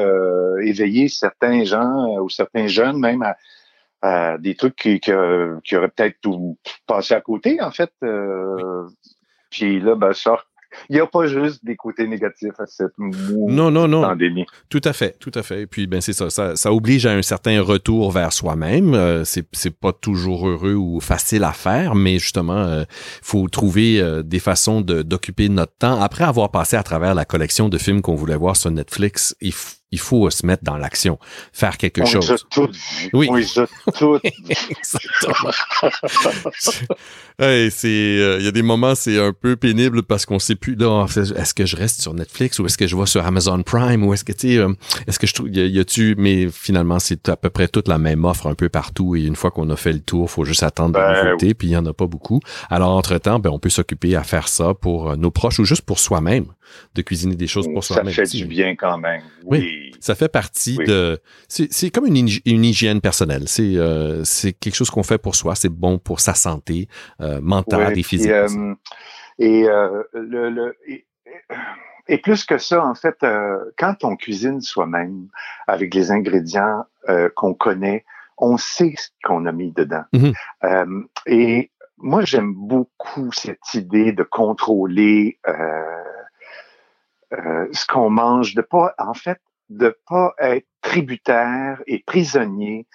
[0.64, 3.36] éveiller certains gens ou certains jeunes même à,
[4.40, 5.12] des trucs qui, qui,
[5.64, 7.92] qui auraient peut-être tout passé à côté, en fait.
[9.50, 10.38] Puis là, ben, ça
[10.90, 14.02] il n'y a pas juste des côtés négatifs à cette non, non, non.
[14.02, 14.46] pandémie.
[14.70, 15.62] Tout à fait, tout à fait.
[15.62, 18.94] Et puis, ben, c'est ça, ça, oblige à un certain retour vers soi-même.
[18.94, 22.86] Euh, c'est, c'est pas toujours heureux ou facile à faire, mais justement, il euh,
[23.22, 26.02] faut trouver euh, des façons de, d'occuper notre temps.
[26.02, 29.54] Après avoir passé à travers la collection de films qu'on voulait voir sur Netflix, il
[29.54, 31.20] faut il faut se mettre dans l'action,
[31.52, 32.46] faire quelque chose.
[32.50, 32.70] tout
[33.14, 34.22] Oui, on les a toutes
[37.70, 40.76] c'est, euh, il y a des moments, c'est un peu pénible parce qu'on sait plus
[40.76, 44.06] là, est-ce que je reste sur Netflix ou est-ce que je vais sur Amazon Prime
[44.06, 44.74] ou est-ce que tu sais, euh,
[45.08, 48.24] est-ce que je trouve, y, a-tu, mais finalement c'est à peu près toute la même
[48.26, 50.94] offre un peu partout et une fois qu'on a fait le tour, faut juste attendre
[50.94, 52.40] ben, de puis il y en a pas beaucoup.
[52.70, 55.66] Alors entre temps, ben on peut s'occuper à faire ça pour euh, nos proches ou
[55.66, 56.46] juste pour soi-même
[56.96, 58.14] de cuisiner des choses pour soi-même.
[58.14, 59.22] Ça fait du bien quand même.
[59.44, 59.92] Oui.
[60.00, 61.20] ça fait partie de.
[61.48, 63.48] C'est comme une, une, hygiène personnelle.
[63.48, 64.24] C'est euh,
[64.60, 65.56] quelque chose qu'on fait pour soi.
[65.56, 66.88] C'est bon pour sa santé
[67.22, 68.32] euh, mentale et physique.
[68.32, 68.76] Euh,
[69.40, 69.64] et,
[70.14, 70.76] le, le
[72.08, 73.26] et, plus que ça, en fait,
[73.78, 75.28] quand on cuisine soi-même
[75.68, 76.84] avec les ingrédients
[77.36, 78.06] qu'on connaît,
[78.38, 80.04] on sait ce qu'on a mis dedans.
[80.14, 81.06] Mm-hmm.
[81.28, 81.72] et
[82.04, 85.40] moi, j'aime beaucoup cette idée de contrôler
[87.34, 89.40] euh, ce qu'on mange, de pas, en fait,
[89.70, 92.88] de pas être tributaire et prisonnier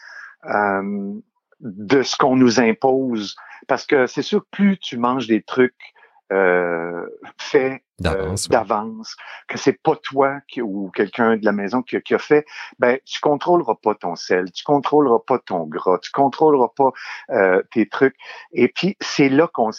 [0.45, 1.15] euh,
[1.61, 3.37] de ce qu'on nous impose.
[3.67, 5.95] Parce que c'est sûr que plus tu manges des trucs
[6.33, 7.07] euh,
[7.39, 12.15] faits euh, d'avance, que c'est pas toi qui, ou quelqu'un de la maison qui, qui,
[12.15, 12.45] a fait,
[12.81, 16.91] ben tu contrôleras pas ton sel, tu contrôleras pas ton gras, tu contrôleras pas
[17.31, 18.17] euh, tes trucs.
[18.53, 19.71] Et puis c'est là qu'on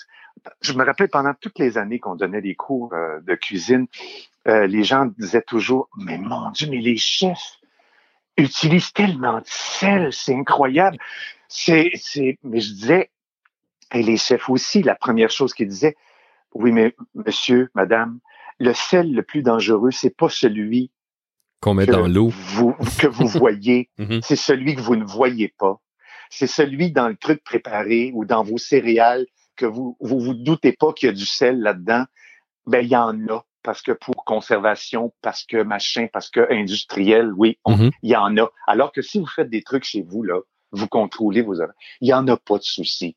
[0.62, 3.88] je me rappelle pendant toutes les années qu'on donnait des cours euh, de cuisine,
[4.48, 7.58] euh, les gens disaient toujours, mais mon Dieu, mais les chefs
[8.38, 10.98] utilisent tellement de sel, c'est incroyable.
[11.48, 13.10] C'est, c'est, mais je disais,
[13.94, 15.96] et les chefs aussi, la première chose qu'ils disaient,
[16.54, 18.20] oui, mais monsieur, madame,
[18.60, 20.92] le sel le plus dangereux, c'est pas celui
[21.62, 22.32] qu'on met dans l'eau,
[23.00, 24.22] que vous voyez, mhm.
[24.22, 25.82] c'est celui que vous ne voyez pas.
[26.30, 29.26] C'est celui dans le truc préparé ou dans vos céréales
[29.58, 32.06] que vous vous, vous doutez pas qu'il y a du sel là-dedans,
[32.66, 37.34] ben il y en a parce que pour conservation, parce que machin, parce que industriel,
[37.36, 37.92] oui, mm-hmm.
[38.02, 38.50] il y en a.
[38.66, 40.40] Alors que si vous faites des trucs chez vous là,
[40.72, 41.56] vous contrôlez vos
[42.02, 43.16] il y en a pas de souci.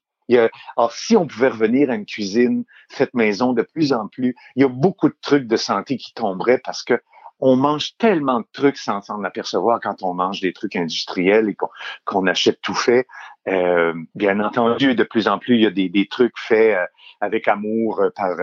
[0.77, 4.63] Alors, si on pouvait revenir à une cuisine faite maison de plus en plus, il
[4.63, 7.01] y a beaucoup de trucs de santé qui tomberaient parce que
[7.41, 11.57] on mange tellement de trucs sans s'en apercevoir quand on mange des trucs industriels et
[12.05, 13.07] qu'on achète tout fait.
[13.49, 16.85] Euh, bien entendu, de plus en plus, il y a des, des trucs faits euh,
[17.23, 18.37] avec amour euh, par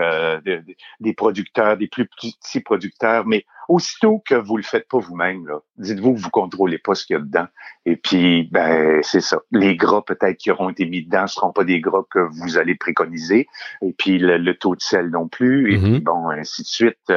[1.00, 6.14] des producteurs, des plus petits producteurs, mais aussitôt que vous le faites pas vous-même, dites-vous
[6.14, 7.46] que vous contrôlez pas ce qu'il y a dedans.
[7.86, 9.40] Et puis, ben, c'est ça.
[9.52, 12.58] Les gras peut-être qui auront été mis dedans ne seront pas des gras que vous
[12.58, 13.46] allez préconiser.
[13.82, 15.72] Et puis le, taux de sel non plus.
[15.72, 15.92] Et mm-hmm.
[15.92, 17.12] puis bon, ainsi de suite.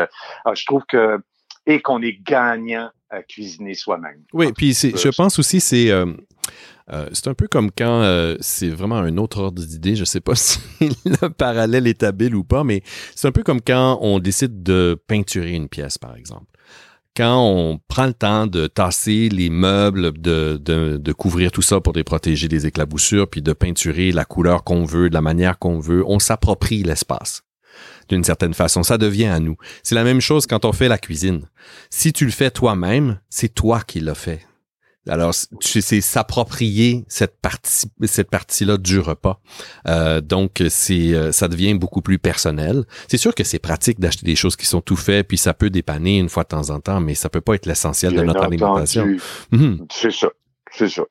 [0.46, 1.20] Ah, je trouve que
[1.66, 4.24] et qu'on est gagnant à cuisiner soi-même.
[4.34, 6.06] Oui, puis je pense aussi c'est euh,
[6.92, 9.96] euh, c'est un peu comme quand euh, c'est vraiment un autre ordre d'idée.
[9.96, 12.82] Je sais pas si le parallèle est habile ou pas, mais
[13.16, 16.46] c'est un peu comme quand on décide de peinturer une pièce, par exemple.
[17.16, 21.82] Quand on prend le temps de tasser les meubles, de, de, de couvrir tout ça
[21.82, 25.60] pour les protéger des éclaboussures, puis de peinturer la couleur qu'on veut, de la manière
[25.60, 27.44] qu'on veut, on s'approprie l'espace
[28.10, 28.84] d'une certaine façon.
[28.84, 29.56] Ça devient à nous.
[29.84, 31.48] C'est la même chose quand on fait la cuisine.
[31.90, 34.46] Si tu le fais toi-même, c'est toi qui l'as fait.
[35.10, 39.40] Alors, c'est s'approprier cette partie, cette partie-là du repas.
[39.88, 42.86] Euh, donc, c'est, euh, ça devient beaucoup plus personnel.
[43.08, 45.72] C'est sûr que c'est pratique d'acheter des choses qui sont tout faites, puis ça peut
[45.72, 48.44] dépanner une fois de temps en temps, mais ça peut pas être l'essentiel de notre
[48.44, 49.08] alimentation.
[49.52, 49.88] Mhm.
[49.92, 50.30] C'est ça,
[50.72, 51.04] c'est ça.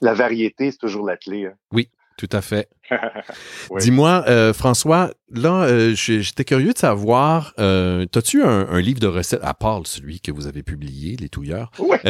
[0.00, 1.46] La variété, c'est toujours la clé.
[1.46, 1.54] Hein.
[1.72, 2.68] Oui, Tout à fait.
[3.78, 9.44] Dis-moi, euh, François, là, euh, j'étais curieux de savoir, euh, as-tu un, livre de recettes,
[9.44, 11.70] à part celui que vous avez publié, Les Touilleurs?
[11.78, 11.96] Oui.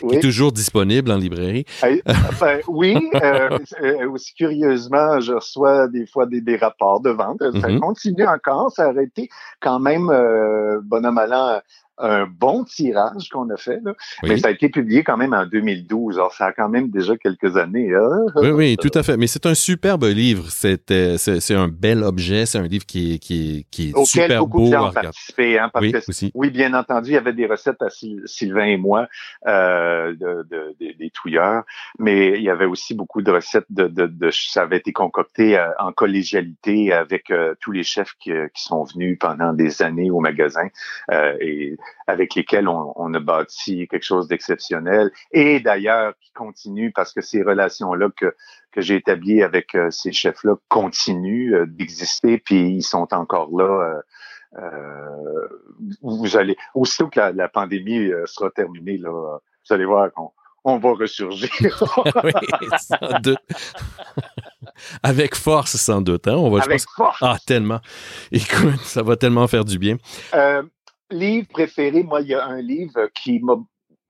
[0.08, 1.66] qui est toujours disponible en librairie?
[2.06, 2.96] Enfin, oui,
[4.10, 7.40] aussi curieusement, je reçois des fois des, rapports de vente.
[7.40, 7.80] Ça mm-hmm.
[7.80, 9.28] continue encore, ça a été
[9.60, 10.10] quand même,
[10.84, 11.60] bonhomme allant,
[11.98, 13.92] un bon tirage qu'on a fait, là.
[14.22, 16.16] mais ça a été publié quand même en 2012.
[16.16, 17.94] Alors, ça a quand même déjà quelques années.
[17.94, 18.26] Hein?
[18.36, 19.16] Oui, oui, tout à fait.
[19.16, 20.50] Mais c'est un superbe livre.
[20.50, 22.46] C'est, c'est, un bel objet.
[22.46, 24.66] C'est un livre qui est, qui qui est super beaucoup beau.
[24.66, 26.30] De gens ont participé, hein, parce oui, que, aussi.
[26.34, 29.08] oui, bien entendu, il y avait des recettes à Sylvain et moi
[29.46, 31.64] euh, de, de, des touilleurs,
[31.98, 35.68] mais il y avait aussi beaucoup de recettes de, de, ça avait été concocté euh,
[35.78, 40.20] en collégialité avec euh, tous les chefs qui, qui, sont venus pendant des années au
[40.20, 40.68] magasin.
[41.10, 47.12] Euh, et avec lesquels on, a bâti quelque chose d'exceptionnel et d'ailleurs qui continue parce
[47.12, 48.34] que ces relations-là que,
[48.72, 54.00] que j'ai établies avec euh, ces chefs-là continuent euh, d'exister puis ils sont encore là.
[54.56, 55.48] Euh,
[56.02, 60.30] vous allez aussitôt que la, pandémie sera terminée là, vous allez voir qu'on
[60.64, 61.50] on va ressurgir.
[62.24, 62.32] oui,
[62.78, 63.38] sans doute.
[65.02, 66.26] Avec force, sans doute.
[66.26, 66.36] Hein?
[66.36, 67.18] On va, Avec force.
[67.20, 67.80] Ah, tellement.
[68.32, 69.96] Écoute, ça va tellement faire du bien.
[70.34, 70.62] Euh,
[71.14, 73.56] livre préféré, moi, il y a un livre qui m'a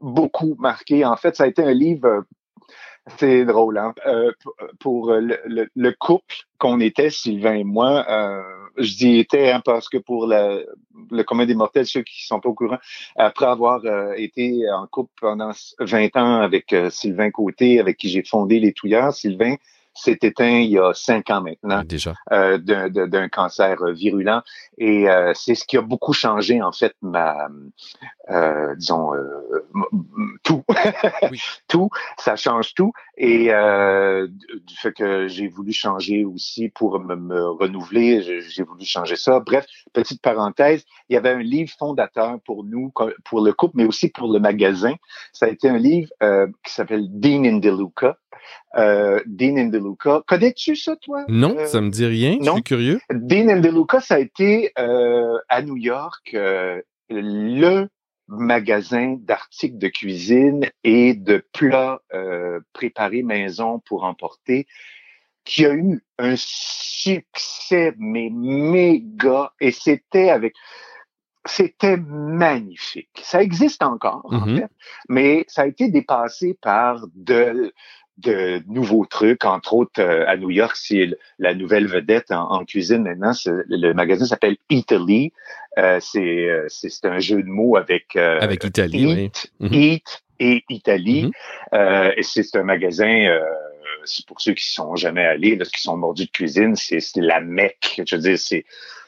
[0.00, 1.04] beaucoup marqué.
[1.04, 2.24] En fait, ça a été un livre,
[3.18, 3.94] c'est drôle, hein?
[4.06, 4.32] Euh,
[4.80, 8.06] pour le, le, couple qu'on était, Sylvain et moi.
[8.08, 8.42] Euh,
[8.76, 12.48] je dis était hein, parce que pour le commun des mortels, ceux qui sont pas
[12.48, 12.78] au courant,
[13.16, 18.24] après avoir euh, été en couple pendant 20 ans avec Sylvain Côté, avec qui j'ai
[18.24, 19.54] fondé les Touillards, Sylvain
[19.94, 22.14] s'est éteint il y a cinq ans maintenant déjà.
[22.32, 24.42] euh, d'un cancer virulent.
[24.78, 27.48] Et euh, c'est ce qui a beaucoup changé en fait ma
[28.30, 29.28] euh, disons euh,
[30.42, 30.64] tout.
[31.68, 32.92] Tout ça change tout.
[33.16, 38.84] Et euh, du fait que j'ai voulu changer aussi pour me, me renouveler j'ai voulu
[38.84, 39.40] changer ça.
[39.40, 42.92] Bref petite parenthèse il y avait un livre fondateur pour nous
[43.24, 44.94] pour le couple mais aussi pour le magasin.
[45.32, 46.08] Ça a été un livre
[46.64, 48.16] qui s'appelle Dean in DeLuca
[48.76, 50.22] euh, Dean and DeLuca.
[50.26, 51.24] Connais-tu ça, toi?
[51.28, 52.36] Non, euh, ça me dit rien.
[52.40, 53.00] Je suis curieux.
[53.10, 56.36] Dean and DeLuca, ça a été euh, à New York
[57.10, 57.88] le
[58.26, 62.00] magasin d'articles de cuisine et de plats
[62.72, 64.66] préparés maison pour emporter
[65.44, 70.54] qui a eu un succès mais méga et c'était avec
[71.46, 73.20] c'était magnifique.
[73.22, 74.56] Ça existe encore, en mm-hmm.
[74.56, 74.68] fait,
[75.08, 77.72] mais ça a été dépassé par de
[78.18, 83.02] de nouveaux trucs, entre autres euh, à New York, c'est la nouvelle vedette en, cuisine
[83.02, 83.32] maintenant.
[83.46, 85.32] Le magasin s'appelle Italy.
[85.78, 89.68] Euh, c'est euh, c'est un jeu de mots avec euh, avec l'Italie, Eat, oui.
[89.68, 89.74] Mhm.
[89.74, 91.26] Eat et Italie.
[91.26, 91.32] Mm
[92.16, 93.40] et c'est un magasin.
[94.28, 98.00] pour ceux qui sont jamais allés, là, qui sont mordus de cuisine, c'est la mecque.
[98.06, 98.64] Je veux dire, c'est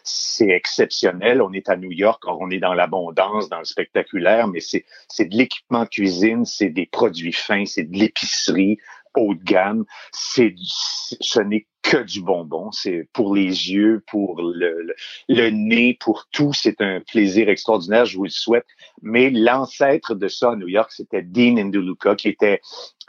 [0.07, 1.42] c'est exceptionnel.
[1.42, 5.27] On est à New York, on est dans l'abondance, dans le spectaculaire, mais c'est c'est
[5.27, 8.79] de l'équipement de cuisine, c'est des produits fins, c'est de l'épicerie,
[9.16, 9.85] haut de gamme.
[10.12, 12.71] C'est, ce n'est que du bonbon.
[12.73, 14.95] C'est pour les yeux, pour le,
[15.29, 16.53] le, nez, pour tout.
[16.53, 18.05] C'est un plaisir extraordinaire.
[18.07, 18.66] Je vous le souhaite.
[19.03, 22.61] Mais l'ancêtre de ça à New York, c'était Dean DeLuca, qui était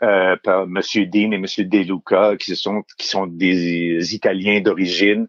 [0.04, 0.36] euh,
[0.68, 5.28] Monsieur Dean et Monsieur DeLuca, qui sont qui sont des Italiens d'origine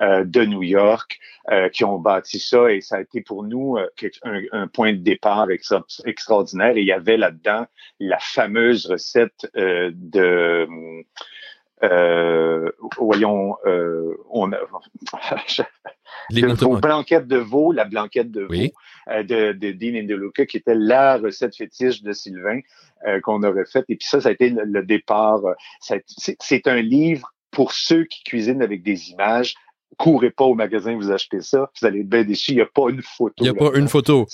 [0.00, 1.18] de New York,
[1.50, 3.88] euh, qui ont bâti ça et ça a été pour nous euh,
[4.22, 5.48] un, un, point de départ
[6.04, 6.76] extraordinaire.
[6.76, 7.66] Et il y avait là-dedans
[8.00, 10.68] la fameuse recette euh, de
[11.84, 14.58] euh, voyons, euh, on a,
[16.30, 18.72] Les de blanquette de veau, la blanquette de veau
[19.08, 22.60] euh, de, de Dean et de Luca, qui était la recette fétiche de Sylvain
[23.06, 23.84] euh, qu'on aurait faite.
[23.88, 25.40] Et puis ça, ça a été le, départ.
[25.80, 29.54] C'est un livre pour ceux qui cuisinent avec des images.
[29.96, 32.52] Courez pas au magasin, vous achetez ça, vous allez être bien déçus.
[32.52, 33.34] Il n'y a pas une photo.
[33.38, 34.26] Il n'y a pas une photo.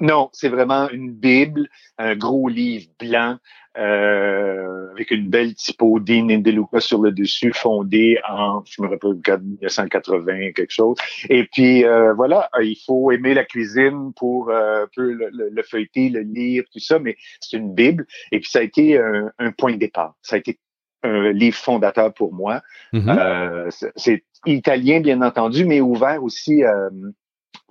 [0.00, 3.36] Non, c'est vraiment une Bible, un gros livre blanc
[3.76, 9.14] euh, avec une belle typo Dean Deluca sur le dessus, fondé en, je me rappelle,
[9.40, 10.96] 1980, quelque chose.
[11.28, 16.20] Et puis euh, voilà, il faut aimer la cuisine pour euh, peu le, feuilleter, le
[16.20, 18.06] lire, tout ça, mais c'est une Bible.
[18.32, 20.14] Et puis ça a été un, un, point de départ.
[20.22, 20.58] Ça a été
[21.02, 22.62] un livre fondateur pour moi.
[22.92, 23.90] Mm-hmm.
[23.96, 26.62] c'est italien, bien entendu, mais ouvert aussi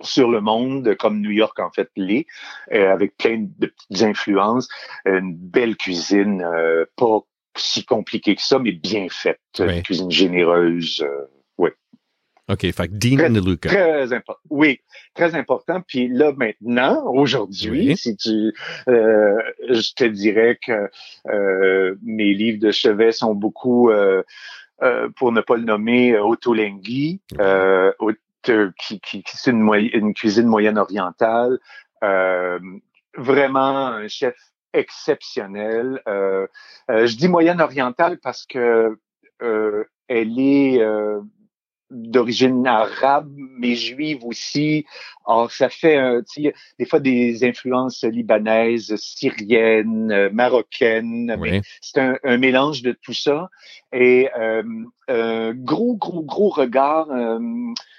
[0.00, 2.26] sur le monde, comme New York en fait l'est,
[2.72, 4.68] euh, avec plein de petites influences,
[5.04, 7.20] une belle cuisine, euh, pas
[7.56, 11.26] si compliquée que ça, mais bien faite, une cuisine généreuse, euh.
[12.48, 13.68] OK, fait Dean très, DeLuca.
[13.68, 14.40] Très important.
[14.50, 14.80] Oui,
[15.14, 15.82] très important.
[15.86, 17.96] Puis là, maintenant, aujourd'hui, Oui.
[17.96, 18.52] si tu,
[18.88, 19.36] euh,
[19.68, 20.88] je te dirais que
[21.28, 24.22] euh, mes livres de chevet sont beaucoup, euh,
[24.82, 27.92] euh, pour ne pas le nommer, euh, Otolenghi, euh,
[28.42, 31.58] qui, qui, qui c'est une, une cuisine moyenne orientale.
[32.02, 32.58] Euh,
[33.16, 34.34] vraiment un chef
[34.72, 36.00] exceptionnel.
[36.08, 36.46] Euh,
[36.90, 38.96] euh, je dis moyenne orientale parce que
[39.42, 41.20] euh, elle est euh,
[41.90, 44.84] d'origine arabe, mais juive aussi.
[45.24, 46.22] Or, ça fait un,
[46.78, 51.60] des fois des influences libanaises, syriennes, euh, marocaines, Oui.
[51.80, 53.48] c'est un, un mélange de tout ça.
[53.92, 54.62] Et euh,
[55.10, 57.10] euh, gros, gros, gros regard.
[57.10, 57.38] euh,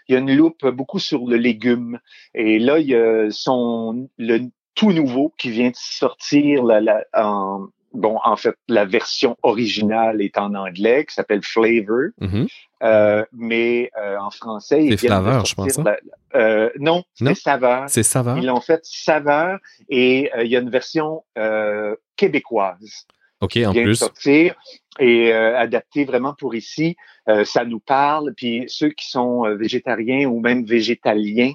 [0.07, 1.99] il y a une loupe beaucoup sur le légume.
[2.33, 4.39] Et là, il y a son le
[4.73, 10.21] tout nouveau qui vient de sortir la, la, en bon, en fait, la version originale
[10.21, 12.09] est en anglais, qui s'appelle Flavor.
[12.19, 12.47] Mhm.
[12.81, 15.97] Euh, mais euh, en français, ils Flaveur, je pense, la-
[16.35, 17.33] euh, non, Non?
[17.35, 17.89] c'est saveur.
[17.89, 18.37] C'est saveur.
[18.37, 23.05] Ils l'ont fait saveur et euh, il y a une version euh, québécoise
[23.41, 24.55] OK, qui en vient de sortir
[24.97, 26.95] et euh, adaptée vraiment pour ici.
[27.27, 28.33] Euh, ça nous parle.
[28.35, 31.53] Puis ceux qui sont euh, végétariens ou même végétaliens,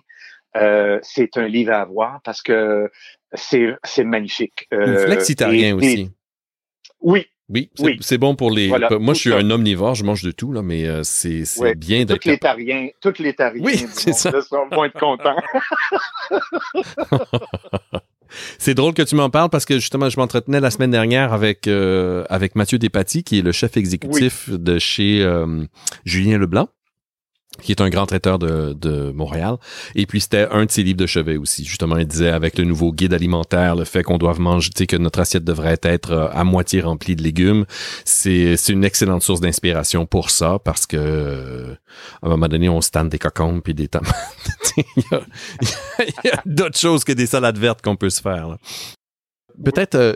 [0.56, 2.90] euh, c'est un livre à avoir parce que
[3.32, 4.68] c'est c'est magnifique.
[4.72, 6.10] Ou flexitarien et- aussi.
[7.04, 8.18] Oui, Oui, c'est Oui.
[8.18, 8.68] bon pour les.
[8.68, 9.36] Voilà, moi, je suis ça.
[9.36, 12.38] un omnivore, je mange de tout, là, mais euh, c'est Ouais, bien d'être tous les
[12.38, 14.30] tariens, tous les tariens Oui, ça.
[14.32, 15.36] là, sont- vont être contents.
[18.58, 21.68] C'est drôle que tu m'en parles parce que justement, je m'entretenais la semaine dernière avec
[21.68, 25.64] euh, avec Mathieu Despatie, qui est le chef exécutif de chez euh,
[26.04, 26.68] Julien Leblanc,
[27.62, 29.56] qui est un grand traiteur de, de Montréal.
[29.94, 31.64] Et puis c'était un de ses livres de chevet aussi.
[31.64, 35.20] Justement, il disait avec le nouveau guide alimentaire, le fait qu'on doive manger, que notre
[35.20, 37.64] assiette devrait être euh, à moitié remplie de légumes,
[38.04, 41.74] c'est une excellente source d'inspiration pour ça parce que euh,
[42.22, 44.14] à un moment donné, on se des cocombes puis des tomates.
[44.76, 45.04] il
[46.24, 48.56] y a, d'autres choses que des salades vertes qu'on peut se faire.
[49.62, 50.14] Peut-être, euh,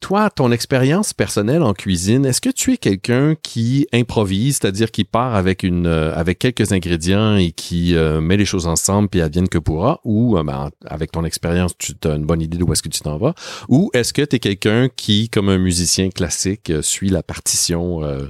[0.00, 5.04] toi, ton expérience personnelle en cuisine, est-ce que tu es quelqu'un qui improvise, c'est-à-dire qui
[5.04, 9.20] part avec une, euh, avec quelques ingrédients et qui euh, met les choses ensemble puis
[9.20, 12.72] advienne que pourra, ou euh, ben, avec ton expérience, tu as une bonne idée d'où
[12.72, 13.34] est-ce que tu t'en vas,
[13.68, 18.02] ou est-ce que tu es quelqu'un qui, comme un musicien classique, euh, suit la partition
[18.02, 18.26] euh,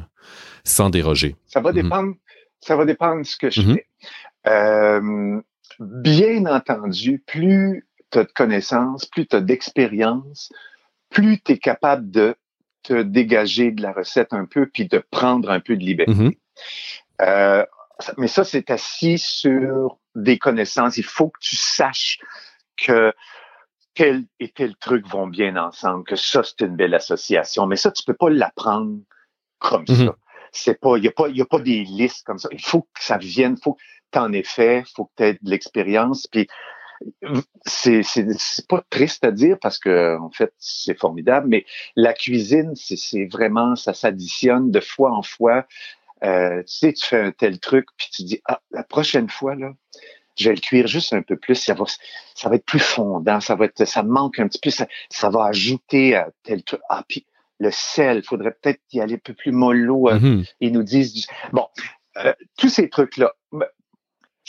[0.65, 1.37] sans déroger?
[1.47, 1.83] Ça va Mhm.
[1.83, 2.15] dépendre,
[2.61, 3.75] ça va dépendre de ce que je Mhm.
[3.77, 3.87] fais.
[4.49, 5.41] Euh,
[5.81, 10.53] bien entendu, plus tu as de connaissances, plus tu as d'expérience,
[11.11, 12.35] plus tu es capable de
[12.83, 16.13] te dégager de la recette un peu, puis de prendre un peu de liberté.
[16.15, 16.33] Mhm.
[17.23, 17.67] Euh,
[18.17, 20.97] mais ça, c'est assis sur des connaissances.
[20.97, 22.19] Il faut que tu saches
[22.77, 23.13] que
[23.95, 27.67] tel et tel truc vont bien ensemble, que ça, c'est une belle association.
[27.67, 28.99] Mais ça, tu peux pas l'apprendre
[29.59, 30.07] comme Mhm.
[30.07, 30.17] ça.
[30.53, 32.49] C'est pas, il y a pas, y a pas des listes comme ça.
[32.53, 35.51] Il faut que ça vienne, faut que t'en aies fait, faut que tu aies de
[35.51, 36.27] l'expérience.
[36.27, 36.49] Puis
[37.67, 41.65] c'est, c'est, c'est pas triste à dire parce que en fait c'est formidable, mais
[41.97, 45.67] la cuisine, c'est, c'est vraiment, ça s'additionne de fois en fois.
[46.23, 49.55] Euh, tu sais, tu fais un tel truc, puis tu dis ah la prochaine fois
[49.55, 49.73] là,
[50.37, 51.85] je vais le cuire juste un peu plus, ça va,
[52.35, 55.31] ça va être plus fondant, ça va être, ça manque un petit peu, ça, ça
[55.31, 56.81] va ajouter à tel truc.
[56.89, 57.27] Ah puis
[57.59, 60.09] le sel, faudrait peut-être y aller un peu plus mollo.
[60.09, 60.45] euh, Mhm.
[60.61, 61.23] ils nous disent du...
[61.53, 61.67] bon
[62.17, 63.33] euh, tous ces trucs là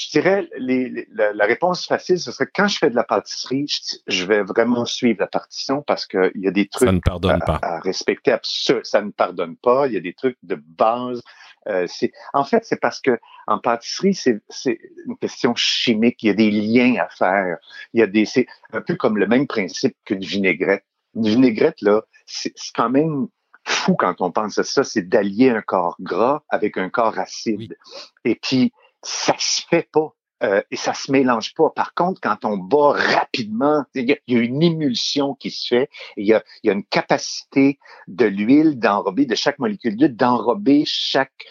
[0.06, 3.04] je dirais les, les- la, la réponse facile ce serait quand je fais de la
[3.04, 6.88] pâtisserie je, je vais vraiment suivre la partition parce que il y a des trucs
[6.88, 7.60] Ça ne pardonne à, pas.
[7.62, 8.36] à respecter
[8.84, 11.22] ça ne pardonne pas il y a des trucs de base
[11.68, 11.86] euh,
[12.34, 16.52] en fait c'est parce que en pâtisserie c'est une question chimique il y a des
[16.52, 17.58] liens à faire
[17.94, 20.86] il y a des c'est un peu comme le même principe qu'une vinaigrette
[21.16, 23.28] une vinaigrette là c'est c'est quand même
[23.64, 27.78] fou quand on pense à ça, c'est d'allier un corps gras avec un corps acide.
[28.26, 28.32] Oui.
[28.32, 30.14] Et puis, ça se fait pas.
[30.44, 31.70] euh, et ça se mélange pas.
[31.70, 35.52] Par contre, quand on bat rapidement, il y, a- il y a une émulsion qui
[35.52, 35.90] se fait.
[36.18, 40.82] Il y a, y a une capacité de l'huile d'enrober, de chaque molécule d'huile, d'enrober
[40.88, 41.46] chaque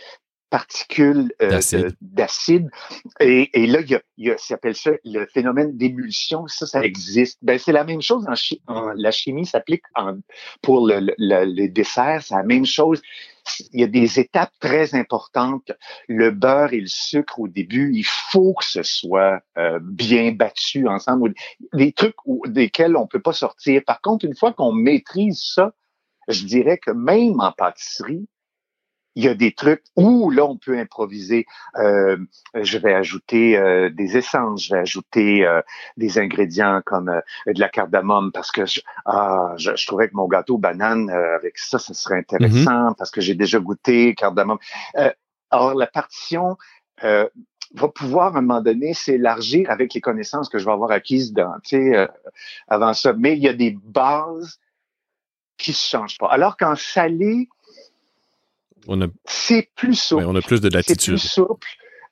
[0.50, 1.78] particule euh, D'acide.
[1.78, 2.68] de- d'acide.
[3.20, 6.48] Et, et là, il y a, il y a, ça s'appelle ça le phénomène d'émulsion.
[6.48, 7.38] Ça, ça existe.
[7.42, 9.84] Ben, c'est la même chose en, chi- en- la chimie s'applique
[10.62, 12.22] pour le, le, le- les desserts.
[12.24, 13.00] C'est la même chose.
[13.72, 15.72] Il y a des étapes très importantes.
[16.08, 20.88] Le beurre et le sucre au début, il faut que ce soit euh, bien battu
[20.88, 21.34] ensemble.
[21.72, 23.82] Des trucs desquels on peut pas sortir.
[23.86, 25.72] Par contre, une fois qu'on maîtrise ça,
[26.28, 28.28] je dirais que même en pâtisserie,
[29.20, 31.44] il y a des trucs où là on peut improviser.
[31.76, 32.16] Euh,
[32.54, 35.60] je vais ajouter euh, des essences, je vais ajouter euh,
[35.96, 40.26] des ingrédients comme de la cardamome parce que je, ah, je, je trouvais que mon
[40.26, 44.58] gâteau banane avec ça, ce serait intéressant parce que j'ai déjà goûté cardamome.
[45.50, 46.56] Alors la partition,
[47.74, 51.32] va pouvoir à un moment donné s'élargir avec les connaissances que je vais avoir acquises
[51.32, 52.08] dans, euh,
[52.68, 53.12] avant ça.
[53.12, 54.58] Mais il y a des bases
[55.56, 56.28] qui se changent pas.
[56.28, 57.48] Alors qu'en salé,
[59.24, 60.24] c'est plus souple.
[60.26, 60.98] on a plus de latitude.
[60.98, 61.68] C'est plus souple.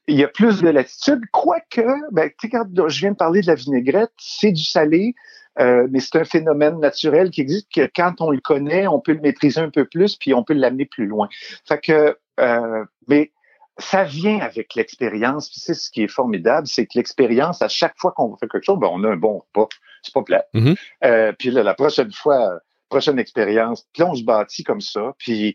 [0.06, 3.54] Il y a plus de latitude, quoique, ben, quand je viens de parler de la
[3.54, 5.14] vinaigrette, c'est du salé,
[5.58, 9.12] euh, mais c'est un phénomène naturel qui existe que quand on le connaît, on peut
[9.12, 11.28] le maîtriser un peu plus, puis on peut l'amener plus loin.
[11.66, 13.32] Fait que, euh, mais
[13.78, 15.50] ça vient avec l'expérience.
[15.50, 18.64] Puis c'est ce qui est formidable, c'est que l'expérience, à chaque fois qu'on fait quelque
[18.64, 19.68] chose, ben, on a un bon repas.
[20.02, 20.44] C'est pas plat.
[20.54, 20.76] Mm-hmm.
[21.04, 25.12] euh, puis là, la prochaine fois, prochaine expérience, puis là, on se bâtit comme ça,
[25.18, 25.54] puis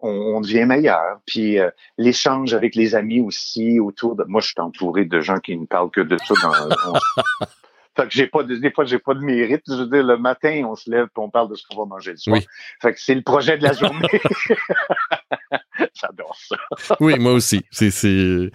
[0.00, 1.20] on, devient meilleur.
[1.26, 4.24] Puis euh, l'échange avec les amis aussi autour de...
[4.24, 6.98] Moi, je suis entouré de gens qui ne parlent que de ça dans...
[7.98, 9.64] Fait que j'ai pas de, des fois, j'ai pas de mérite.
[9.66, 11.84] Je veux dire, le matin, on se lève et on parle de ce qu'on va
[11.84, 12.38] manger le soir.
[12.80, 14.06] Fait que c'est le projet de la journée.
[15.94, 16.96] J'adore ça.
[17.00, 17.64] oui, moi aussi.
[17.72, 18.50] C'est, c'est,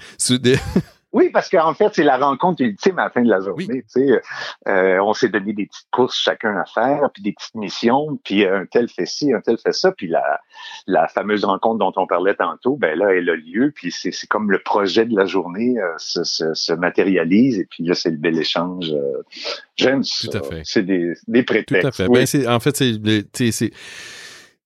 [1.14, 3.86] oui, parce qu'en fait, c'est la rencontre ultime à la fin de la journée.
[4.68, 8.45] Euh, on s'est donné des petites courses chacun à faire, puis des petites missions, puis
[8.45, 10.41] un tel fait ci, un tel fait ça, puis la,
[10.88, 14.49] la fameuse rencontre dont on parlait tantôt, ben là, elle a lieu, puis c'est, comme
[14.49, 18.18] le projet de la journée euh, se, se, se, matérialise, et puis là, c'est le
[18.18, 18.91] bel échange.
[18.91, 19.22] Euh,
[19.76, 20.28] j'aime ça.
[20.30, 20.61] Tout à fait.
[20.64, 21.82] C'est des, des prétextes.
[21.82, 22.07] Tout à fait.
[22.07, 23.72] Ben, c'est, en fait, c'est,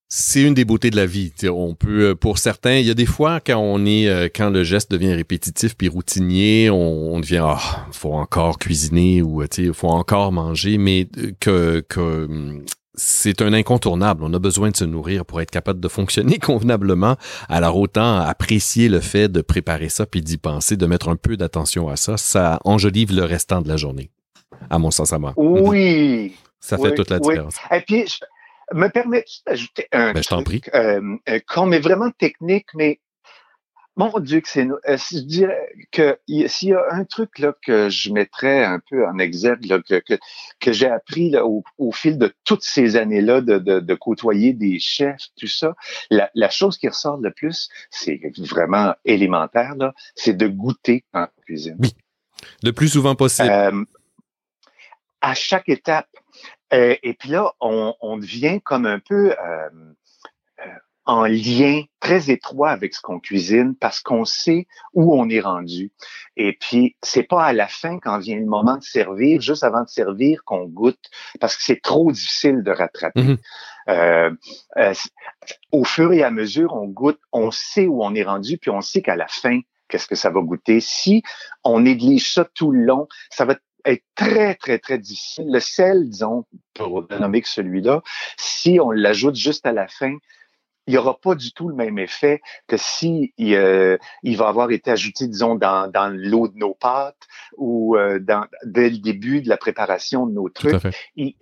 [0.09, 1.33] c'est une des beautés de la vie.
[1.43, 4.49] on peut, euh, pour certains, il y a des fois quand on est, euh, quand
[4.49, 9.89] le geste devient répétitif puis routinier, on, devient, ah, faut encore cuisiner ou il faut
[9.89, 14.23] encore manger, mais euh, que, que hum, c'est un incontournable.
[14.23, 17.17] On a besoin de se nourrir pour être capable de fonctionner convenablement.
[17.49, 21.35] Alors autant apprécier le fait de préparer ça puis d'y penser, de mettre un peu
[21.35, 24.09] d'attention à ça, ça enjolive le restant de la journée.
[24.69, 25.33] À mon sens à moi.
[25.35, 26.33] Oui.
[26.61, 27.55] Ça fait toute la différence.
[27.71, 28.05] Et puis,
[28.73, 32.99] me permets-tu d'ajouter un ben, truc euh, euh, qu'on met vraiment technique, mais
[33.97, 34.67] mon Dieu que c'est...
[34.67, 39.07] Euh, je dirais que s'il y a un truc là, que je mettrais un peu
[39.07, 40.19] en exergue, là, que, que,
[40.59, 44.53] que j'ai appris là, au, au, fil de toutes ces années-là de, de, de, côtoyer
[44.53, 45.75] des chefs, tout ça,
[46.11, 51.25] la, la chose qui ressort le plus, c'est vraiment élémentaire, là, c'est de goûter en
[51.45, 51.77] cuisine.
[51.79, 51.95] Oui,
[52.61, 53.49] le plus souvent possible.
[53.49, 53.83] Euh,
[55.21, 56.07] à chaque étape.
[56.73, 59.69] Euh, et puis là, on, on, devient comme un peu euh,
[60.59, 60.71] euh,
[61.05, 65.91] en lien très étroit avec ce qu'on cuisine parce qu'on sait où on est rendu.
[66.35, 69.83] Et puis, c'est pas à la fin, quand vient le moment de servir, juste avant
[69.83, 70.99] de servir, qu'on goûte
[71.39, 73.21] parce que c'est trop difficile de rattraper.
[73.21, 73.39] Mm-hmm.
[73.89, 74.31] euh,
[74.75, 74.93] euh,
[75.71, 78.81] au fur et à mesure, on goûte, on sait où on est rendu, puis on
[78.81, 80.81] sait qu'à la fin, qu'est-ce que ça va goûter.
[80.81, 81.23] Si
[81.63, 83.55] on néglige ça tout le long, ça va
[83.87, 85.51] est très, très, très difficile.
[85.51, 88.01] Le sel, disons, pour nommer que celui-là,
[88.37, 90.15] si on l'ajoute juste à la fin,
[90.87, 94.71] il n'y aura pas du tout le même effet que si euh, il va avoir
[94.71, 97.27] été ajouté, disons, dans, dans l'eau de nos pâtes
[97.57, 100.81] ou euh, dans, dès le début de la préparation de nos trucs.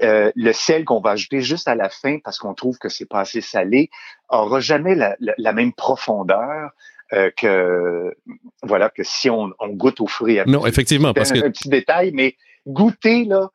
[0.02, 3.06] euh, le sel qu'on va ajouter juste à la fin parce qu'on trouve que c'est
[3.06, 3.92] pas assez salé
[4.30, 6.72] aura jamais la, la même profondeur
[7.14, 8.16] euh, que
[8.64, 11.52] voilà que si on, on, goûte au fruit à Non, effectivement, parce un, que un
[11.52, 12.36] petit détail, mais
[12.66, 13.50] goûter là,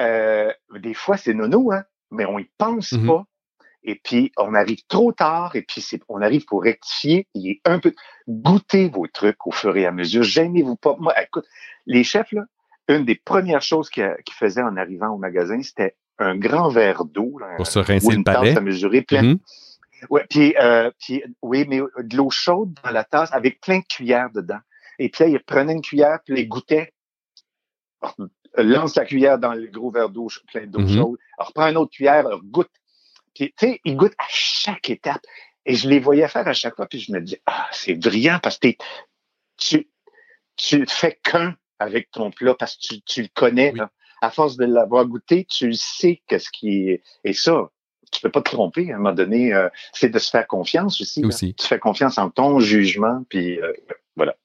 [0.00, 3.06] euh, des fois c'est nono, hein, mais on y pense mm -hmm.
[3.06, 3.24] pas.
[3.84, 7.26] Et puis on arrive trop tard, et puis on arrive pour rectifier.
[7.34, 7.94] Il est un peu
[8.28, 10.22] goûtez vos trucs au fur et à mesure.
[10.22, 10.94] Gênez-vous pas.
[10.98, 11.46] Moi, écoute,
[11.86, 12.44] les chefs là,
[12.88, 17.04] une des premières choses qu'ils qu faisaient en arrivant au magasin, c'était un grand verre
[17.04, 17.38] d'eau.
[17.56, 18.56] Pour se rincer le palais.
[18.56, 19.22] à mesurer plein.
[19.22, 19.67] Mm -hmm.
[20.10, 23.84] Ouais, puis, euh, puis oui, mais de l'eau chaude dans la tasse avec plein de
[23.84, 24.60] cuillères dedans.
[24.98, 26.92] Et puis là, il prenait une cuillère, puis il goûtait.
[28.56, 30.96] lance la cuillère dans le gros verre d'eau plein d'eau mm -hmm.
[30.96, 31.18] chaude.
[31.38, 32.70] Alors, prend une autre cuillère, alors, goûte.
[33.34, 35.22] Puis, tu sais, il goûte à chaque étape.
[35.64, 38.40] Et je les voyais faire à chaque fois, puis je me dis, ah, c'est brillant
[38.42, 38.68] parce que
[39.58, 39.88] tu,
[40.56, 43.72] tu fais qu'un avec ton plat parce que tu, tu le connais.
[43.72, 43.78] Oui.
[43.78, 43.90] Là.
[44.20, 47.02] À force de l'avoir goûté, tu sais qu'est-ce qui est.
[47.22, 47.70] Et ça,
[48.10, 49.52] tu peux pas te tromper à un moment donné.
[49.52, 51.24] Euh, c'est de se faire confiance aussi.
[51.24, 51.54] aussi.
[51.54, 53.72] Tu fais confiance en ton jugement, puis euh,
[54.16, 54.36] voilà.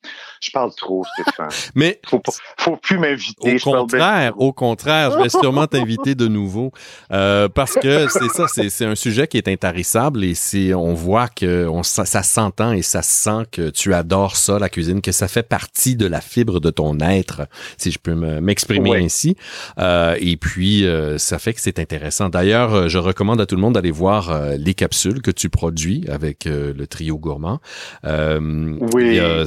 [0.43, 1.49] Je parle trop, Stéphane.
[1.75, 2.21] Mais faut,
[2.57, 3.55] faut plus m'inviter.
[3.55, 6.71] Au contraire, au contraire, je vais sûrement t'inviter de nouveau
[7.11, 11.29] euh, parce que c'est ça, c'est un sujet qui est intarissable et c'est on voit
[11.29, 15.01] que on, ça, ça s'entend et ça se sent que tu adores ça, la cuisine,
[15.01, 17.43] que ça fait partie de la fibre de ton être,
[17.77, 19.03] si je peux m'exprimer ouais.
[19.03, 19.37] ainsi.
[19.79, 22.29] Euh, et puis euh, ça fait que c'est intéressant.
[22.29, 26.05] D'ailleurs, je recommande à tout le monde d'aller voir euh, les capsules que tu produis
[26.09, 27.59] avec euh, le trio gourmand.
[28.03, 29.17] oui.
[29.17, 29.45] Et.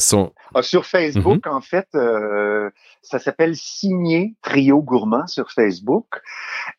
[0.58, 1.56] Ah, sur Facebook, mm -hmm.
[1.56, 2.70] en fait, euh,
[3.02, 6.06] ça s'appelle Signé Trio Gourmand sur Facebook.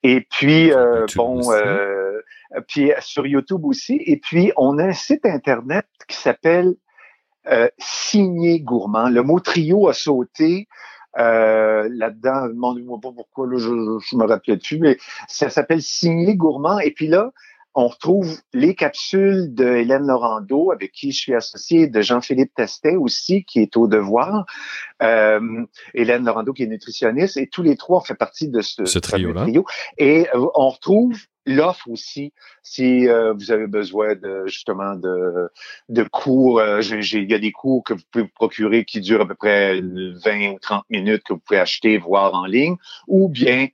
[0.03, 2.21] Et puis, euh, bon, euh,
[2.67, 4.01] puis sur YouTube aussi.
[4.05, 6.75] Et puis, on a un site Internet qui s'appelle
[7.78, 9.07] signé gourmand.
[9.07, 10.67] Le mot trio a sauté.
[11.17, 13.69] Euh, là-dedans, demandez-moi pas pourquoi, là, je,
[14.07, 14.97] je me rappelais dessus, mais
[15.28, 16.80] ça s'appelle Signé Gourmand.
[16.80, 17.32] Et puis là,
[17.78, 22.95] on retrouve les capsules de Hélène Laurando, avec qui je suis associé, de Jean-Philippe Testet
[22.95, 24.47] aussi, qui est au devoir.
[25.03, 25.39] Euh,
[25.93, 28.97] Hélène Laurando, qui est nutritionniste, et tous les trois, on fait partie de ce, Ce
[28.97, 29.43] trio-là.
[29.43, 29.63] trio.
[29.99, 31.15] Et euh, on retrouve
[31.45, 35.49] l'offre aussi, si euh, vous avez besoin de justement de,
[35.89, 39.21] de cours, euh, il y a des cours que vous pouvez vous procurer qui durent
[39.21, 42.75] à peu près 20 ou 30 minutes que vous pouvez acheter, voir en ligne,
[43.07, 43.67] ou bien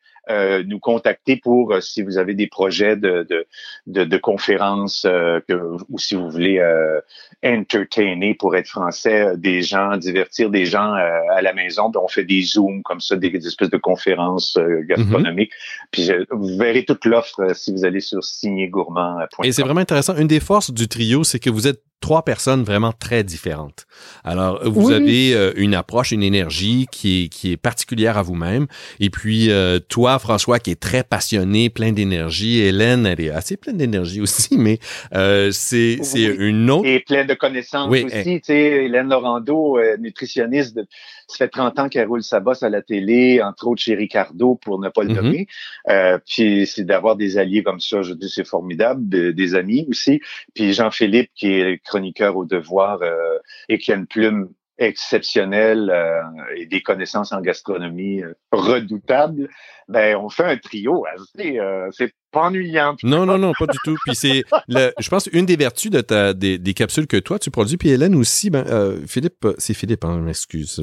[0.63, 3.45] nous contacter pour euh, si vous avez des projets de, de,
[3.87, 5.53] de, de conférences euh, que,
[5.89, 6.99] ou si vous voulez euh,
[7.45, 11.91] entertainer pour être français euh, des gens, divertir des gens euh, à la maison.
[11.95, 15.51] On fait des zooms comme ça, des, des espèces de conférences euh, gastronomiques.
[15.91, 19.45] Puis je- vous verrez toute l'offre euh, si vous allez sur signégourmand.com.
[19.45, 20.15] Et c'est vraiment intéressant.
[20.15, 23.85] Une des forces du trio, c'est que vous êtes trois personnes vraiment très différentes.
[24.25, 24.93] Alors, vous Oui.
[24.93, 28.67] avez euh, une approche, une énergie qui est, qui est particulière à vous-même.
[28.99, 32.59] Et puis, euh, toi, François, qui est très passionné, plein d'énergie.
[32.59, 34.79] Hélène, elle est assez pleine d'énergie aussi, mais
[35.15, 36.35] euh, c'est Oui.
[36.39, 36.85] une autre...
[36.85, 38.41] Et plein de connaissances Oui, aussi.
[38.41, 40.85] Tu sais, Hélène Laurando, euh, nutritionniste, de-
[41.27, 44.55] ça fait 30 ans qu'elle roule sa bosse à la télé, entre autres chez Ricardo,
[44.55, 45.15] pour ne pas le Mhm.
[45.15, 45.47] nommer.
[45.89, 49.85] Euh, puis c'est d'avoir des alliés comme ça, je dis, c'est formidable, de- des amis
[49.89, 50.21] aussi.
[50.53, 53.37] Puis Jean-Philippe, qui est chroniqueur au devoir euh,
[53.69, 56.21] et qui a une plume exceptionnelle euh,
[56.57, 59.49] et des connaissances en gastronomie euh, redoutables,
[59.87, 61.05] ben on fait un trio.
[61.05, 62.95] assez, euh, c'est pas ennuyant.
[63.03, 63.95] Non, non, non, pas du tout.
[64.05, 67.51] Puis c'est, je pense, une des vertus de ta, des, des capsules que toi, tu
[67.51, 68.65] produis, puis Hélène aussi, ben,
[69.07, 70.81] Philippe, c'est Philippe, hein, m'excuse.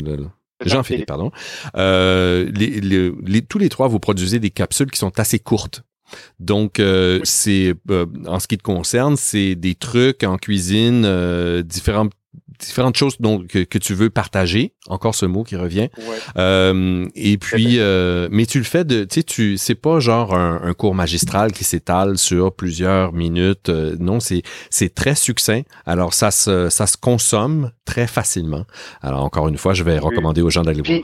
[0.64, 1.30] Jean-Philippe, pardon.
[1.74, 2.47] Les,
[2.80, 5.82] les- les- tous les trois, vous produisez des capsules qui sont assez courtes.
[6.38, 11.62] Donc, euh, c'est euh, en ce qui te concerne, c'est des trucs en cuisine, euh,
[11.62, 12.12] différentes
[12.61, 14.72] différentes choses dont, que, que tu veux partager.
[14.88, 15.88] Encore ce mot qui revient.
[15.98, 16.16] Ouais.
[16.36, 20.34] Euh, et puis, euh, mais tu le fais de, tu sais, tu, c'est pas genre
[20.34, 23.68] un, un cours magistral qui s'étale sur plusieurs minutes.
[23.68, 25.62] Euh, non, c'est, c'est très succinct.
[25.86, 28.64] Alors, ça se, ça se consomme très facilement.
[29.02, 31.00] Alors, encore une fois, je vais recommander aux gens d'aller voir.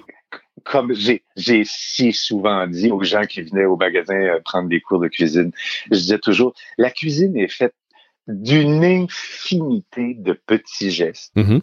[0.65, 4.81] Comme j'ai, j'ai si souvent dit aux gens qui venaient au magasin euh, prendre des
[4.81, 5.53] cours de cuisine,
[5.93, 7.75] je disais toujours, la cuisine est faite
[8.29, 11.61] d'une infinité de petits gestes Mhm.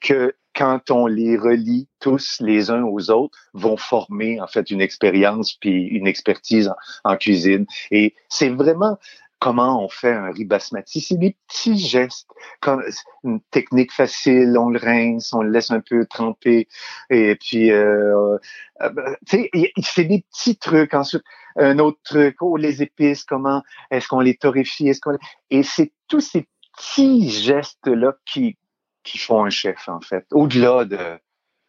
[0.00, 4.82] que quand on les relie tous les uns aux autres, vont former en fait une
[4.82, 7.64] expérience puis une expertise en, en cuisine.
[7.90, 8.98] Et c'est vraiment
[9.38, 11.00] comment on fait un riz basmati.
[11.00, 12.28] C'est des petits gestes,
[12.60, 12.84] comme
[13.24, 16.68] une technique facile, on le rince, on le laisse un peu tremper,
[17.10, 18.36] et puis euh,
[18.82, 18.90] euh,
[19.26, 20.94] tu sais, c'est des petits trucs.
[20.94, 21.24] Ensuite,
[21.56, 25.16] un autre truc, oh les épices, comment est-ce qu'on les torréfie, est-ce qu'on
[25.50, 26.46] et c'est tous ces
[26.76, 28.56] petits gestes là qui
[29.04, 30.24] qui font un chef, en fait.
[30.30, 30.98] Au-delà de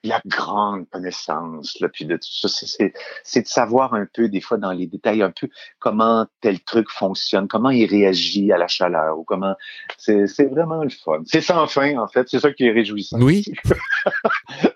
[0.05, 4.27] la grande connaissance, là, puis de tout ça, c'est- c'est, c'est de savoir un peu,
[4.29, 5.47] des fois, dans les détails, un peu
[5.79, 9.55] comment tel truc fonctionne, comment il réagit à la chaleur, ou comment...
[9.97, 11.21] C'est, c'est vraiment le fun.
[11.25, 12.27] C'est sans fin, en fait.
[12.29, 13.19] C'est ça qui est réjouissant.
[13.19, 13.45] Oui.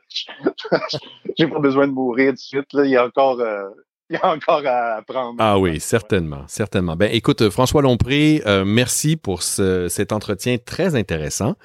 [1.37, 2.85] J'ai pas besoin de mourir de suite, là.
[2.85, 3.39] Il y a encore...
[3.39, 3.69] euh,
[4.09, 5.35] il y a encore à apprendre.
[5.39, 6.95] Ah oui, certainement, certainement.
[6.95, 11.55] Ben, écoute, François Lompré, euh, merci pour ce- cet entretien très intéressant.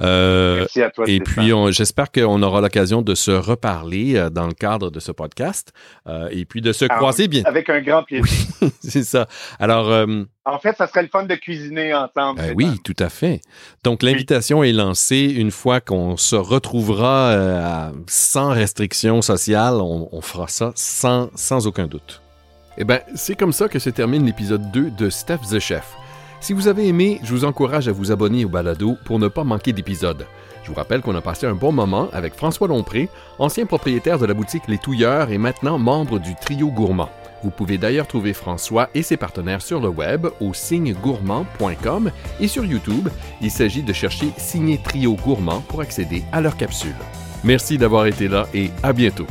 [0.00, 1.04] Euh, Merci à toi.
[1.08, 5.12] Et puis, j'espère qu'on aura l'occasion de se reparler euh, dans le cadre de ce
[5.12, 5.72] podcast
[6.30, 7.42] et puis de se Ah, croiser bien.
[7.46, 8.46] Avec un grand plaisir.
[8.80, 9.26] C'est ça.
[9.58, 10.06] Alors,
[10.44, 12.40] En fait, ça serait le fun de cuisiner ensemble.
[12.40, 13.40] ben oui, tout à fait.
[13.84, 19.74] Donc, l'invitation est lancée une fois qu'on se retrouvera à- sans restriction sociale.
[19.80, 22.20] On, on fera ça sans, sans aucun doute.
[22.78, 25.94] Eh bien, c'est comme ça que se termine l'épisode 2 de Steph the Chef.
[26.40, 29.44] Si vous avez aimé, je vous encourage à vous abonner au balado pour ne pas
[29.44, 30.26] manquer d'épisodes.
[30.62, 33.08] Je vous rappelle qu'on a passé un bon moment avec François Lompré,
[33.38, 37.08] ancien propriétaire de la boutique Les Touilleurs et maintenant membre du Trio Gourmand.
[37.42, 42.10] Vous pouvez d'ailleurs trouver François et ses partenaires sur le web au signegourmand.com
[42.40, 43.08] et sur YouTube.
[43.40, 46.96] Il s'agit de chercher Signé Trio Gourmand pour accéder à leur capsule.
[47.44, 49.26] Merci d'avoir été là et à bientôt.